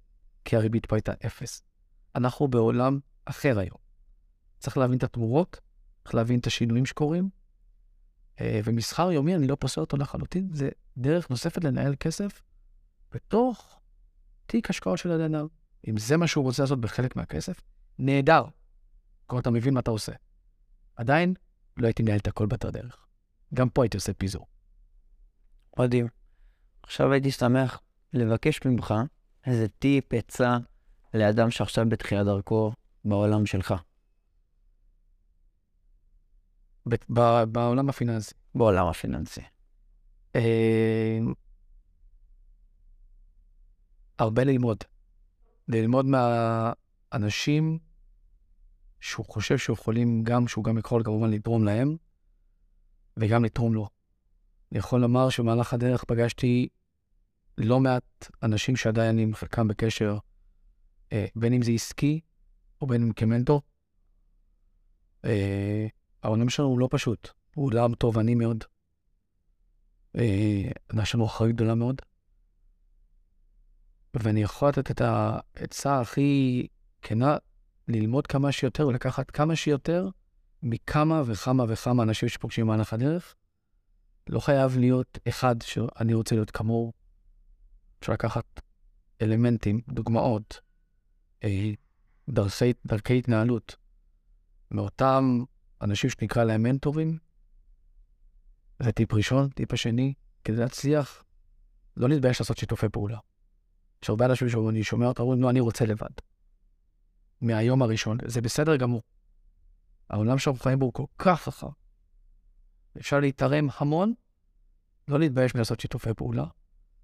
כי 0.46 0.56
הריבית 0.56 0.86
פה 0.86 0.96
הייתה 0.96 1.14
אפס. 1.26 1.64
אנחנו 2.16 2.48
בעולם 2.48 3.00
אחר 3.26 3.60
היום. 3.60 3.78
צריך 4.60 4.78
להבין 4.78 4.98
את 4.98 5.04
התמורות, 5.04 5.60
צריך 6.04 6.16
להבין 6.16 6.40
את 6.40 6.48
השינויים 6.48 6.86
שקורים, 6.86 7.30
אה, 8.42 8.60
ומסחר 8.64 9.12
יומי, 9.12 9.36
אני 9.36 9.48
לא 9.48 9.58
פוסל 9.60 9.82
אותו 9.82 9.98
לחלוטין, 9.98 10.50
זה 10.54 10.70
דרך 10.98 11.30
נוספת 11.30 11.64
לנהל 11.64 11.96
כסף 12.00 12.42
בתוך 13.12 13.81
תיק 14.52 14.70
השקעות 14.70 14.98
של 14.98 15.12
אדם. 15.12 15.48
אם 15.88 15.98
זה 15.98 16.18
מה 16.18 16.28
שהוא 16.28 16.44
רוצה 16.44 16.64
לעשות 16.64 16.82
בחלק 16.82 17.16
מהכסף, 17.16 17.62
נהדר. 18.00 18.44
כלומר, 19.26 19.42
אתה 19.42 19.52
מבין 19.52 19.74
מה 19.74 19.80
אתה 19.80 19.92
עושה. 19.92 20.12
עדיין, 20.96 21.34
לא 21.78 21.88
הייתי 21.88 22.04
מנהל 22.04 22.18
את 22.18 22.28
הכל 22.28 22.46
באותה 22.46 22.72
דרך. 22.72 23.06
גם 23.54 23.70
פה 23.70 23.84
הייתי 23.84 23.98
עושה 23.98 24.14
פיזור. 24.14 24.48
מדהים. 25.80 26.08
עכשיו 26.84 27.12
הייתי 27.12 27.32
שמח 27.32 27.82
לבקש 28.14 28.60
ממך 28.66 28.94
איזה 29.46 29.68
טיפ, 29.68 30.14
עצה, 30.14 30.58
לאדם 31.14 31.52
שעכשיו 31.52 31.90
בתחילת 31.90 32.26
דרכו 32.26 32.72
בעולם 33.06 33.46
שלך. 33.46 33.74
בעולם 37.48 37.90
הפיננסי. 37.90 38.34
בעולם 38.56 38.88
הפיננסי. 38.88 39.42
אה, 40.36 41.20
הרבה 44.22 44.44
ללמוד. 44.44 44.78
ללמוד 45.68 46.06
מהאנשים 46.06 47.80
שהוא 49.00 49.26
חושב 49.26 49.58
שהוא 49.58 49.74
יכולים 49.74 50.24
גם, 50.24 50.48
שהוא 50.48 50.64
גם 50.64 50.78
יכול 50.78 51.04
כמובן 51.04 51.30
לתרום 51.30 51.64
להם, 51.64 51.98
וגם 53.18 53.46
לתרום 53.46 53.74
לו. 53.74 53.90
אני 54.72 54.80
יכול 54.80 55.02
לומר 55.02 55.30
שבמהלך 55.30 55.74
הדרך 55.74 56.04
פגשתי 56.04 56.68
לא 57.58 57.80
מעט 57.80 58.30
אנשים 58.44 58.76
שעדיין 58.76 59.10
אני 59.10 59.24
עם 59.24 59.36
חלקם 59.36 59.68
בקשר, 59.68 60.18
אה, 61.14 61.26
בין 61.36 61.54
אם 61.54 61.62
זה 61.62 61.72
עסקי 61.72 62.20
או 62.82 62.88
בין 62.88 63.02
אם 63.04 63.14
כמנטור. 63.14 63.62
אה, 65.26 65.88
העולם 66.24 66.50
שלנו 66.50 66.70
הוא 66.70 66.80
לא 66.80 66.88
פשוט, 66.92 67.30
הוא 67.56 67.66
עולם 67.66 67.96
תובעני 67.96 68.36
מאוד. 68.36 68.64
אה, 70.18 70.70
יש 71.02 71.16
לנו 71.16 71.26
אחריות 71.26 71.56
גדולה 71.56 71.76
מאוד. 71.76 72.02
ואני 74.14 74.42
יכול 74.42 74.70
לתת 74.70 74.92
את 74.92 75.02
העצה 75.02 76.02
הכי 76.02 76.68
כנה, 77.02 77.38
ללמוד 77.88 78.28
כמה 78.28 78.52
שיותר 78.52 78.88
ולקחת 78.88 79.32
כמה 79.32 79.56
שיותר 79.56 80.10
מכמה 80.64 81.22
וכמה 81.26 81.66
וכמה 81.68 82.04
אנשים 82.04 82.30
שפוגשים 82.30 82.66
במהלך 82.66 82.94
הדרך. 82.94 83.36
לא 84.30 84.40
חייב 84.40 84.78
להיות 84.78 85.20
אחד 85.28 85.62
שאני 85.62 86.14
רוצה 86.14 86.36
להיות 86.36 86.52
כמוהו. 86.52 86.94
אפשר 88.00 88.14
לקחת 88.14 88.62
אלמנטים, 89.22 89.82
דוגמאות, 89.90 90.60
אה, 91.44 91.72
דרכי, 92.30 92.74
דרכי 92.86 93.18
התנהלות 93.18 93.76
מאותם 94.72 95.44
אנשים 95.82 96.10
שנקרא 96.10 96.44
להם 96.44 96.64
מנטורים. 96.64 97.18
זה 98.84 98.92
טיפ 98.92 99.14
ראשון. 99.14 99.50
טיפ 99.50 99.74
השני, 99.74 100.14
כדי 100.44 100.58
להצליח, 100.58 101.24
לא 101.98 102.10
להתבייש 102.10 102.40
לעשות 102.40 102.58
שיתופי 102.58 102.90
פעולה. 102.90 103.18
יש 104.04 104.10
הרבה 104.10 104.26
אנשים 104.26 104.50
שאני 104.50 104.84
שומע 104.84 105.08
אותם 105.08 105.24
אומרים, 105.24 105.42
לא, 105.42 105.50
אני 105.50 105.60
רוצה 105.60 105.86
לבד. 105.86 106.10
מהיום 107.42 107.82
הראשון, 107.82 108.18
זה 108.26 108.42
בסדר 108.42 108.76
גמור. 108.76 109.02
העולם 110.10 110.38
שאנחנו 110.38 110.62
חיים 110.64 110.80
בו 110.80 110.86
הוא 110.86 110.94
כל 110.94 111.06
כך 111.18 111.48
רחב. 111.48 111.70
אפשר 112.98 113.20
להתערם 113.20 113.68
המון, 113.78 114.14
לא 115.08 115.20
להתבייש 115.20 115.56
מלעשות 115.56 115.80
שיתופי 115.80 116.14
פעולה. 116.14 116.46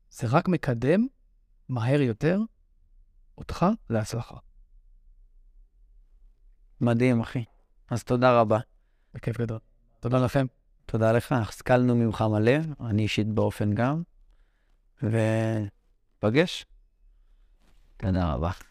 זה 0.09 0.27
רק 0.29 0.47
מקדם 0.47 1.07
מהר 1.69 2.01
יותר 2.01 2.39
אותך 3.37 3.65
להצלחה. 3.89 4.37
מדהים, 6.81 7.21
אחי. 7.21 7.43
אז 7.89 8.03
תודה 8.03 8.41
רבה. 8.41 8.59
בכיף 9.13 9.37
גדול. 9.37 9.59
תודה 9.99 10.25
לכם. 10.25 10.45
תודה 10.85 11.11
לך, 11.11 11.31
השכלנו 11.31 11.95
ממך 11.95 12.21
מלא, 12.21 12.51
אני 12.79 13.01
אישית 13.01 13.27
באופן 13.27 13.73
גם, 13.73 14.03
ופגש. 18.03 18.07
תודה 18.07 18.33
רבה. 18.33 18.66